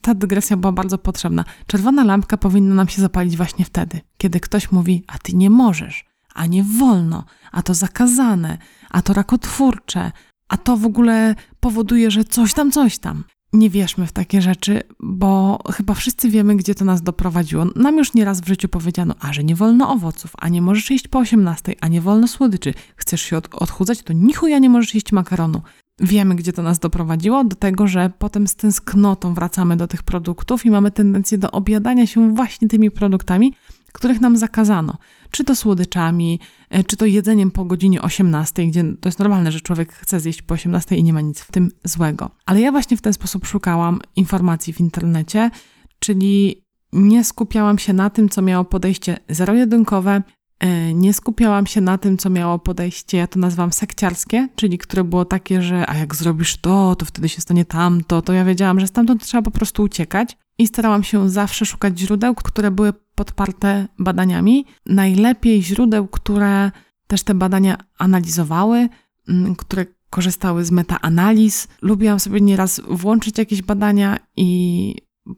ta 0.00 0.14
dygresja 0.14 0.56
była 0.56 0.72
bardzo 0.72 0.98
potrzebna. 0.98 1.44
Czerwona 1.66 2.04
lampka 2.04 2.36
powinna 2.36 2.74
nam 2.74 2.88
się 2.88 3.02
zapalić 3.02 3.36
właśnie 3.36 3.64
wtedy, 3.64 4.00
kiedy 4.18 4.40
ktoś 4.40 4.72
mówi, 4.72 5.04
a 5.06 5.18
ty 5.18 5.36
nie 5.36 5.50
możesz, 5.50 6.04
a 6.34 6.46
nie 6.46 6.64
wolno, 6.64 7.24
a 7.52 7.62
to 7.62 7.74
zakazane, 7.74 8.58
a 8.90 9.02
to 9.02 9.12
rakotwórcze, 9.12 10.12
a 10.48 10.56
to 10.56 10.76
w 10.76 10.86
ogóle 10.86 11.34
powoduje, 11.60 12.10
że 12.10 12.24
coś 12.24 12.54
tam, 12.54 12.72
coś 12.72 12.98
tam 12.98 13.24
nie 13.52 13.70
wierzmy 13.70 14.06
w 14.06 14.12
takie 14.12 14.42
rzeczy, 14.42 14.82
bo 15.00 15.58
chyba 15.72 15.94
wszyscy 15.94 16.30
wiemy, 16.30 16.56
gdzie 16.56 16.74
to 16.74 16.84
nas 16.84 17.02
doprowadziło. 17.02 17.64
Nam 17.76 17.98
już 17.98 18.14
nieraz 18.14 18.40
w 18.40 18.48
życiu 18.48 18.68
powiedziano, 18.68 19.14
a 19.20 19.32
że 19.32 19.44
nie 19.44 19.56
wolno 19.56 19.92
owoców, 19.92 20.32
a 20.38 20.48
nie 20.48 20.62
możesz 20.62 20.90
jeść 20.90 21.08
po 21.08 21.18
18, 21.18 21.74
a 21.80 21.88
nie 21.88 22.00
wolno 22.00 22.28
słodyczy. 22.28 22.74
Chcesz 22.96 23.22
się 23.22 23.36
od, 23.36 23.54
odchudzać, 23.54 24.02
to 24.02 24.12
nichuja 24.12 24.58
nie 24.58 24.70
możesz 24.70 24.94
jeść 24.94 25.12
makaronu. 25.12 25.62
Wiemy, 26.00 26.34
gdzie 26.34 26.52
to 26.52 26.62
nas 26.62 26.78
doprowadziło, 26.78 27.44
do 27.44 27.56
tego, 27.56 27.86
że 27.86 28.10
potem 28.18 28.46
z 28.46 28.54
tęsknotą 28.54 29.34
wracamy 29.34 29.76
do 29.76 29.86
tych 29.86 30.02
produktów 30.02 30.66
i 30.66 30.70
mamy 30.70 30.90
tendencję 30.90 31.38
do 31.38 31.50
objadania 31.50 32.06
się 32.06 32.34
właśnie 32.34 32.68
tymi 32.68 32.90
produktami, 32.90 33.54
których 33.92 34.20
nam 34.20 34.36
zakazano. 34.36 34.96
Czy 35.32 35.44
to 35.44 35.56
słodyczami, 35.56 36.40
e, 36.70 36.84
czy 36.84 36.96
to 36.96 37.06
jedzeniem 37.06 37.50
po 37.50 37.64
godzinie 37.64 38.02
18, 38.02 38.66
gdzie 38.66 38.84
to 39.00 39.08
jest 39.08 39.18
normalne, 39.18 39.52
że 39.52 39.60
człowiek 39.60 39.92
chce 39.92 40.20
zjeść 40.20 40.42
po 40.42 40.54
18 40.54 40.96
i 40.96 41.04
nie 41.04 41.12
ma 41.12 41.20
nic 41.20 41.40
w 41.40 41.52
tym 41.52 41.70
złego. 41.84 42.30
Ale 42.46 42.60
ja 42.60 42.70
właśnie 42.70 42.96
w 42.96 43.02
ten 43.02 43.12
sposób 43.12 43.46
szukałam 43.46 44.00
informacji 44.16 44.72
w 44.72 44.80
internecie, 44.80 45.50
czyli 45.98 46.62
nie 46.92 47.24
skupiałam 47.24 47.78
się 47.78 47.92
na 47.92 48.10
tym, 48.10 48.28
co 48.28 48.42
miało 48.42 48.64
podejście 48.64 49.18
zero-jedynkowe, 49.28 50.22
e, 50.60 50.94
nie 50.94 51.12
skupiałam 51.14 51.66
się 51.66 51.80
na 51.80 51.98
tym, 51.98 52.18
co 52.18 52.30
miało 52.30 52.58
podejście, 52.58 53.18
ja 53.18 53.26
to 53.26 53.38
nazywam 53.38 53.72
sekciarskie, 53.72 54.48
czyli 54.56 54.78
które 54.78 55.04
było 55.04 55.24
takie, 55.24 55.62
że 55.62 55.90
a 55.90 55.96
jak 55.96 56.14
zrobisz 56.14 56.56
to, 56.56 56.96
to 56.96 57.04
wtedy 57.06 57.28
się 57.28 57.40
stanie 57.40 57.64
tamto, 57.64 58.22
to 58.22 58.32
ja 58.32 58.44
wiedziałam, 58.44 58.80
że 58.80 58.86
stamtąd 58.86 59.22
trzeba 59.26 59.42
po 59.42 59.50
prostu 59.50 59.82
uciekać 59.82 60.36
i 60.58 60.66
starałam 60.66 61.02
się 61.02 61.28
zawsze 61.28 61.66
szukać 61.66 61.98
źródeł, 61.98 62.34
które 62.34 62.70
były 62.70 62.92
podparte 63.14 63.88
badaniami. 63.98 64.66
Najlepiej 64.86 65.62
źródeł, 65.62 66.08
które 66.08 66.70
też 67.06 67.22
te 67.22 67.34
badania 67.34 67.76
analizowały, 67.98 68.88
mm, 69.28 69.56
które 69.56 69.86
korzystały 70.10 70.64
z 70.64 70.70
metaanaliz. 70.70 71.68
Lubiłam 71.82 72.20
sobie 72.20 72.40
nieraz 72.40 72.80
włączyć 72.88 73.38
jakieś 73.38 73.62
badania 73.62 74.18
i 74.36 74.94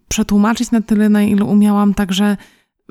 przetłumaczyć 0.09 0.71
na 0.71 0.81
tyle, 0.81 1.09
na 1.09 1.23
ile 1.23 1.45
umiałam, 1.45 1.95
także 1.95 2.37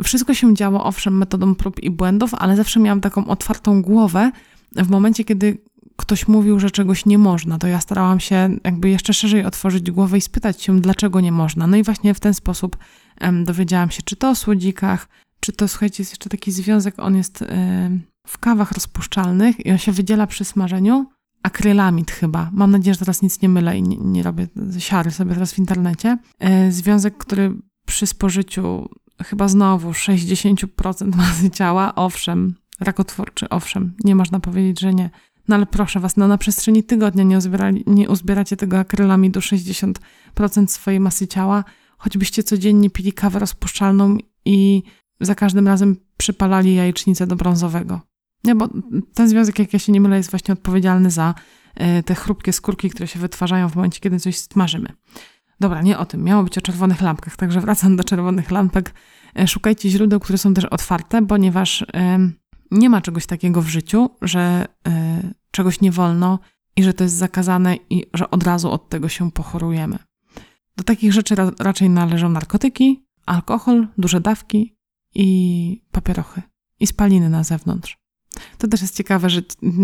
wszystko 0.04 0.34
się 0.34 0.54
działo 0.54 0.84
owszem 0.84 1.18
metodą 1.18 1.56
prób 1.56 1.80
i 1.80 1.92
błędów, 1.92 2.34
ale 2.34 2.56
zawsze 2.56 2.80
miałam 2.80 3.02
taką 3.02 3.28
otwartą 3.28 3.82
głowę 3.82 4.32
w 4.76 4.90
momencie, 4.90 5.24
kiedy 5.24 5.58
ktoś 6.04 6.28
mówił, 6.28 6.60
że 6.60 6.72
czegoś 6.72 7.06
nie 7.06 7.18
można, 7.18 7.58
to 7.58 7.68
ja 7.68 7.82
starałam 7.82 8.20
się 8.20 8.58
jakby 8.63 8.89
jeszcze 8.89 9.13
szerzej 9.13 9.46
otworzyć 9.46 9.92
głowę 9.92 10.18
i 10.18 10.22
spytać 10.22 10.62
się, 10.62 10.82
dlaczego 10.82 11.22
nie 11.22 11.32
można. 11.32 11.68
No 11.68 11.78
i 11.78 11.84
właśnie 11.84 12.13
w 12.13 12.20
ten 12.20 12.34
sposób 12.34 12.78
um, 13.22 13.46
dowiedziałam 13.46 13.92
się, 13.92 14.02
czy 14.06 14.16
to 14.16 14.30
o 14.30 14.36
słodzikach, 14.36 15.08
czy 15.39 15.54
to, 15.54 15.68
słuchajcie, 15.68 16.02
jest 16.04 16.12
jeszcze 16.12 16.30
taki 16.30 16.52
związek, 16.52 16.96
on 16.98 17.16
jest 17.16 17.42
y, 17.42 17.48
w 18.28 18.38
kawach 18.38 18.72
rozpuszczalnych 18.72 19.66
i 19.66 19.72
on 19.72 19.78
się 19.78 19.92
wydziela 19.92 20.28
przy 20.28 20.46
smażeniu. 20.46 21.06
Akrylamid 21.44 22.12
chyba. 22.12 22.50
Mam 22.54 22.72
nadzieję, 22.72 22.94
że 22.94 23.00
teraz 23.00 23.22
nic 23.22 23.42
nie 23.42 23.50
mylę 23.50 23.78
i 23.78 23.84
nie, 23.84 23.98
nie 23.98 24.24
robię 24.24 24.48
siary 24.80 25.12
sobie 25.12 25.34
teraz 25.34 25.54
w 25.54 25.60
internecie. 25.60 26.18
Y, 26.68 26.72
związek, 26.72 27.18
który 27.18 27.56
przy 27.86 28.08
spożyciu 28.08 28.89
chyba 29.24 29.48
znowu 29.48 29.92
60% 29.92 31.16
masy 31.16 31.50
ciała, 31.50 31.96
owszem, 31.96 32.56
rakotwórczy, 32.80 33.50
owszem, 33.50 33.94
nie 34.04 34.16
można 34.16 34.39
powiedzieć, 34.39 34.80
że 34.80 34.94
nie. 34.94 35.10
No 35.48 35.56
ale 35.56 35.66
proszę 35.66 36.00
was, 36.00 36.18
no 36.18 36.28
na 36.28 36.38
przestrzeni 36.38 36.84
tygodnia 36.84 37.24
nie, 37.24 37.38
uzbierali, 37.38 37.84
nie 37.88 38.10
uzbieracie 38.10 38.58
tego 38.58 38.80
akrylamidu 38.80 39.40
60% 39.40 39.94
swojej 40.68 41.00
masy 41.00 41.28
ciała, 41.28 41.64
choćbyście 41.98 42.44
codziennie 42.44 42.90
pili 42.90 43.14
kawę 43.14 43.40
rozpuszczalną 43.40 44.18
i 44.46 44.84
za 45.22 45.36
każdym 45.36 45.68
razem 45.68 45.96
przypalali 46.18 46.76
jajecznicę 46.76 47.28
do 47.28 47.36
brązowego. 47.36 48.02
Nie, 48.44 48.56
bo 48.56 48.70
ten 49.14 49.30
związek, 49.30 49.60
jak 49.60 49.74
ja 49.74 49.80
się 49.80 49.92
nie 49.92 50.02
mylę, 50.02 50.18
jest 50.18 50.32
właśnie 50.32 50.54
odpowiedzialny 50.54 51.12
za 51.12 51.34
e, 51.76 52.04
te 52.04 52.16
chrupkie 52.16 52.54
skórki, 52.54 52.90
które 52.90 53.08
się 53.08 53.20
wytwarzają 53.20 53.70
w 53.70 53.76
momencie, 53.76 54.00
kiedy 54.00 54.20
coś 54.20 54.38
smażymy. 54.38 54.90
Dobra, 55.60 55.82
nie 55.82 55.98
o 55.98 56.06
tym. 56.06 56.24
Miało 56.24 56.44
być 56.44 56.58
o 56.58 56.62
czerwonych 56.62 57.02
lampkach, 57.02 57.36
także 57.36 57.62
wracam 57.62 57.96
do 57.96 58.04
czerwonych 58.04 58.52
lampek. 58.52 58.94
E, 59.40 59.48
szukajcie 59.48 59.90
źródeł, 59.90 60.20
które 60.20 60.38
są 60.38 60.54
też 60.54 60.66
otwarte, 60.66 61.28
ponieważ 61.28 61.86
nie 62.74 62.90
ma 62.90 63.02
czegoś 63.02 63.26
takiego 63.26 63.62
w 63.62 63.68
życiu, 63.68 64.10
że 64.22 64.68
y, 64.88 64.92
czegoś 65.52 65.82
nie 65.82 65.92
wolno 65.92 66.40
i 66.76 66.84
że 66.84 66.94
to 66.94 67.04
jest 67.04 67.16
zakazane 67.16 67.78
i 67.90 68.06
że 68.14 68.30
od 68.30 68.44
razu 68.44 68.72
od 68.72 68.90
tego 68.90 69.10
się 69.10 69.32
pochorujemy. 69.32 69.98
Do 70.78 70.84
takich 70.84 71.14
rzeczy 71.14 71.36
ra 71.36 71.52
raczej 71.60 71.90
należą 71.90 72.30
narkotyki, 72.30 73.06
alkohol, 73.26 73.88
duże 73.98 74.22
dawki 74.22 74.76
i 75.16 75.82
papierochy 75.92 76.42
i 76.80 76.88
spaliny 76.88 77.30
na 77.30 77.44
zewnątrz. 77.44 77.98
To 78.58 78.68
też 78.68 78.82
jest 78.82 78.98
ciekawe, 78.98 79.30
że 79.30 79.42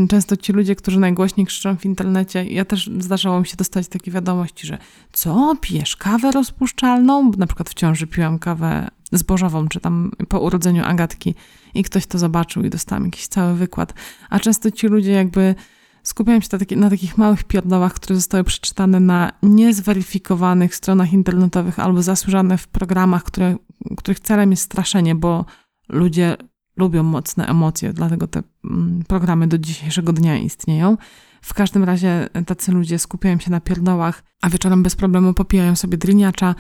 często 0.10 0.38
ci 0.38 0.54
ludzie, 0.54 0.76
którzy 0.76 1.00
najgłośniej 1.00 1.48
krzyczą 1.48 1.78
w 1.78 1.86
internecie, 1.86 2.46
ja 2.46 2.66
też 2.66 2.90
zdarzało 3.00 3.40
mi 3.40 3.48
się 3.48 3.58
dostać 3.58 3.88
takie 3.88 4.12
wiadomości, 4.12 4.68
że 4.68 4.78
co, 5.14 5.56
pijesz 5.62 5.96
kawę 5.96 6.32
rozpuszczalną? 6.32 7.32
Na 7.38 7.48
przykład 7.48 7.70
w 7.70 7.74
ciąży 7.74 8.08
piłam 8.08 8.40
kawę 8.40 8.88
zbożową, 9.12 9.68
czy 9.68 9.80
tam 9.80 10.12
po 10.28 10.40
urodzeniu 10.40 10.84
Agatki 10.86 11.36
i 11.74 11.84
ktoś 11.84 12.06
to 12.06 12.20
zobaczył 12.20 12.64
i 12.64 12.70
dostałam 12.70 13.06
jakiś 13.06 13.28
cały 13.28 13.56
wykład. 13.56 13.94
A 14.30 14.40
często 14.40 14.72
ci 14.72 14.88
ludzie 14.88 15.12
jakby 15.12 15.56
skupiają 16.04 16.40
się 16.42 16.48
na, 16.52 16.60
taki, 16.60 16.78
na 16.78 16.90
takich 16.90 17.18
małych 17.18 17.44
pierdołach, 17.44 17.94
które 17.94 18.16
zostały 18.16 18.44
przeczytane 18.44 19.00
na 19.00 19.32
niezweryfikowanych 19.44 20.76
stronach 20.76 21.14
internetowych 21.14 21.80
albo 21.80 22.02
zasłużane 22.02 22.58
w 22.58 22.68
programach, 22.68 23.24
które, 23.24 23.56
których 23.98 24.20
celem 24.20 24.52
jest 24.52 24.64
straszenie, 24.64 25.16
bo 25.16 25.46
ludzie 25.90 26.38
lubią 26.78 27.04
mocne 27.04 27.48
emocje, 27.48 27.94
dlatego 27.94 28.28
te 28.28 28.44
mm, 28.66 29.04
programy 29.08 29.48
do 29.48 29.58
dzisiejszego 29.58 30.14
dnia 30.14 30.38
istnieją. 30.38 30.98
W 31.42 31.54
każdym 31.54 31.84
razie 31.84 32.30
tacy 32.46 32.72
ludzie 32.72 33.00
skupiają 33.00 33.40
się 33.40 33.52
na 33.52 33.62
pierdołach, 33.62 34.24
a 34.42 34.50
wieczorem 34.50 34.84
bez 34.84 34.96
problemu 34.96 35.34
popijają 35.34 35.76
sobie 35.76 35.98
driniacza, 35.98 36.56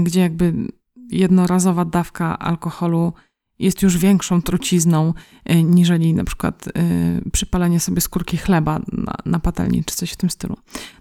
gdzie 0.00 0.20
jakby 0.20 0.54
jednorazowa 1.10 1.84
dawka 1.84 2.38
alkoholu 2.38 3.12
jest 3.58 3.82
już 3.82 3.98
większą 3.98 4.42
trucizną, 4.42 5.14
y, 5.50 5.62
niżeli 5.62 6.14
na 6.14 6.24
przykład 6.24 6.68
y, 6.68 6.72
przypalenie 7.32 7.80
sobie 7.80 8.00
skórki 8.00 8.36
chleba 8.36 8.80
na, 8.92 9.14
na 9.24 9.38
patelni, 9.38 9.84
czy 9.84 9.94
coś 9.94 10.12
w 10.12 10.16
tym 10.16 10.30
stylu. 10.30 10.56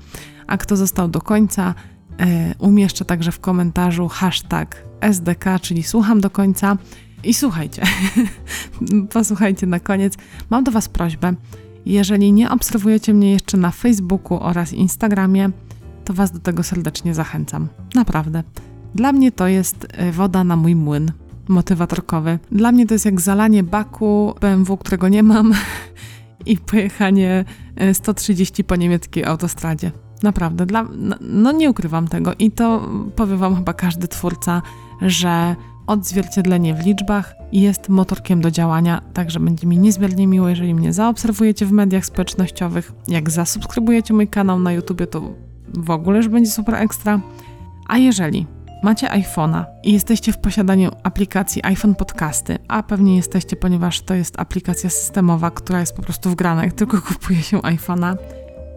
A 0.46 0.56
kto 0.56 0.76
został 0.76 1.08
do 1.08 1.20
końca, 1.20 1.74
e, 2.18 2.54
umieszczę 2.58 3.04
także 3.04 3.32
w 3.32 3.40
komentarzu 3.40 4.08
hashtag 4.08 4.82
SDK, 5.00 5.58
czyli 5.60 5.82
słucham 5.82 6.20
do 6.20 6.30
końca. 6.30 6.76
I 7.24 7.34
słuchajcie, 7.34 7.82
posłuchajcie 9.12 9.66
na 9.66 9.80
koniec. 9.80 10.14
Mam 10.50 10.64
do 10.64 10.70
Was 10.70 10.88
prośbę. 10.88 11.34
Jeżeli 11.86 12.32
nie 12.32 12.50
obserwujecie 12.50 13.14
mnie 13.14 13.32
jeszcze 13.32 13.56
na 13.56 13.70
Facebooku 13.70 14.38
oraz 14.40 14.72
Instagramie, 14.72 15.50
to 16.04 16.12
Was 16.12 16.32
do 16.32 16.38
tego 16.38 16.62
serdecznie 16.62 17.14
zachęcam. 17.14 17.68
Naprawdę. 17.94 18.42
Dla 18.94 19.12
mnie 19.12 19.32
to 19.32 19.48
jest 19.48 19.86
e, 19.90 20.12
woda 20.12 20.44
na 20.44 20.56
mój 20.56 20.74
młyn 20.74 21.12
motywatorkowy. 21.48 22.38
Dla 22.52 22.72
mnie 22.72 22.86
to 22.86 22.94
jest 22.94 23.04
jak 23.04 23.20
zalanie 23.20 23.62
baku 23.62 24.34
BMW, 24.40 24.76
którego 24.76 25.08
nie 25.08 25.22
mam 25.22 25.52
i 26.46 26.56
pojechanie 26.56 27.44
130 27.92 28.62
e, 28.62 28.64
po 28.64 28.76
niemieckiej 28.76 29.24
autostradzie. 29.24 29.92
Naprawdę, 30.22 30.66
dla, 30.66 30.86
no, 30.96 31.16
no 31.20 31.52
nie 31.52 31.70
ukrywam 31.70 32.08
tego 32.08 32.34
i 32.38 32.50
to 32.50 32.88
powie 33.16 33.36
Wam 33.36 33.56
chyba 33.56 33.72
każdy 33.72 34.08
twórca, 34.08 34.62
że 35.02 35.56
odzwierciedlenie 35.90 36.74
w 36.74 36.86
liczbach 36.86 37.34
jest 37.52 37.88
motorkiem 37.88 38.40
do 38.40 38.50
działania, 38.50 39.02
także 39.12 39.40
będzie 39.40 39.66
mi 39.66 39.78
niezmiernie 39.78 40.26
miło, 40.26 40.48
jeżeli 40.48 40.74
mnie 40.74 40.92
zaobserwujecie 40.92 41.66
w 41.66 41.72
mediach 41.72 42.04
społecznościowych. 42.04 42.92
Jak 43.08 43.30
zasubskrybujecie 43.30 44.14
mój 44.14 44.28
kanał 44.28 44.60
na 44.60 44.72
YouTube, 44.72 45.10
to 45.10 45.22
w 45.74 45.90
ogóle 45.90 46.16
już 46.16 46.28
będzie 46.28 46.50
super 46.50 46.74
ekstra. 46.74 47.20
A 47.88 47.98
jeżeli 47.98 48.46
macie 48.82 49.06
iPhone'a 49.06 49.64
i 49.84 49.92
jesteście 49.92 50.32
w 50.32 50.38
posiadaniu 50.38 50.90
aplikacji 51.02 51.64
iPhone 51.64 51.94
Podcasty, 51.94 52.58
a 52.68 52.82
pewnie 52.82 53.16
jesteście, 53.16 53.56
ponieważ 53.56 54.00
to 54.00 54.14
jest 54.14 54.40
aplikacja 54.40 54.90
systemowa, 54.90 55.50
która 55.50 55.80
jest 55.80 55.96
po 55.96 56.02
prostu 56.02 56.30
wgrana, 56.30 56.64
jak 56.64 56.72
tylko 56.72 57.02
kupuje 57.08 57.42
się 57.42 57.58
iPhone'a. 57.58 58.16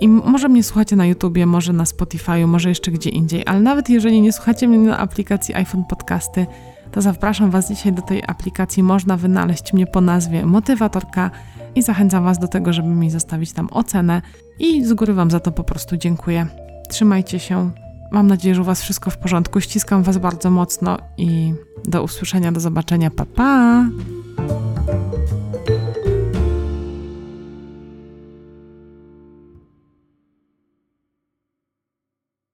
I 0.02 0.08
może 0.08 0.50
mnie 0.50 0.64
słuchacie 0.64 0.96
na 0.96 1.06
YouTubie, 1.06 1.46
może 1.46 1.74
na 1.74 1.84
Spotify'u, 1.84 2.48
może 2.48 2.70
jeszcze 2.70 2.92
gdzie 2.92 3.10
indziej, 3.10 3.44
ale 3.46 3.60
nawet 3.60 3.90
jeżeli 3.90 4.22
nie 4.22 4.34
słuchacie 4.34 4.68
mnie 4.68 4.78
na 4.78 4.98
aplikacji 4.98 5.56
iPhone 5.56 5.86
Podcasty, 5.86 6.48
to 6.94 7.02
zapraszam 7.02 7.52
Was 7.52 7.70
dzisiaj 7.70 7.94
do 7.94 8.02
tej 8.02 8.24
aplikacji. 8.28 8.84
Można 8.84 9.18
wynaleźć 9.18 9.74
mnie 9.74 9.88
po 9.88 10.02
nazwie 10.02 10.46
Motywatorka 10.46 11.32
i 11.76 11.82
zachęcam 11.82 12.24
Was 12.24 12.40
do 12.40 12.48
tego, 12.48 12.74
żeby 12.74 12.88
mi 12.88 13.12
zostawić 13.12 13.54
tam 13.54 13.68
ocenę 13.72 14.22
i 14.60 14.86
z 14.86 14.94
góry 14.94 15.14
Wam 15.14 15.32
za 15.32 15.40
to 15.40 15.52
po 15.52 15.64
prostu 15.64 15.98
dziękuję. 15.98 16.48
Trzymajcie 16.90 17.40
się. 17.40 17.72
Mam 18.12 18.28
nadzieję, 18.28 18.56
że 18.56 18.62
u 18.62 18.66
Was 18.66 18.82
wszystko 18.82 19.10
w 19.10 19.18
porządku. 19.18 19.62
Ściskam 19.62 20.04
Was 20.04 20.18
bardzo 20.18 20.52
mocno 20.52 20.98
i 21.18 21.54
do 21.86 22.04
usłyszenia, 22.04 22.52
do 22.52 22.60
zobaczenia. 22.60 23.12
Pa, 23.12 23.26
pa! 23.26 23.86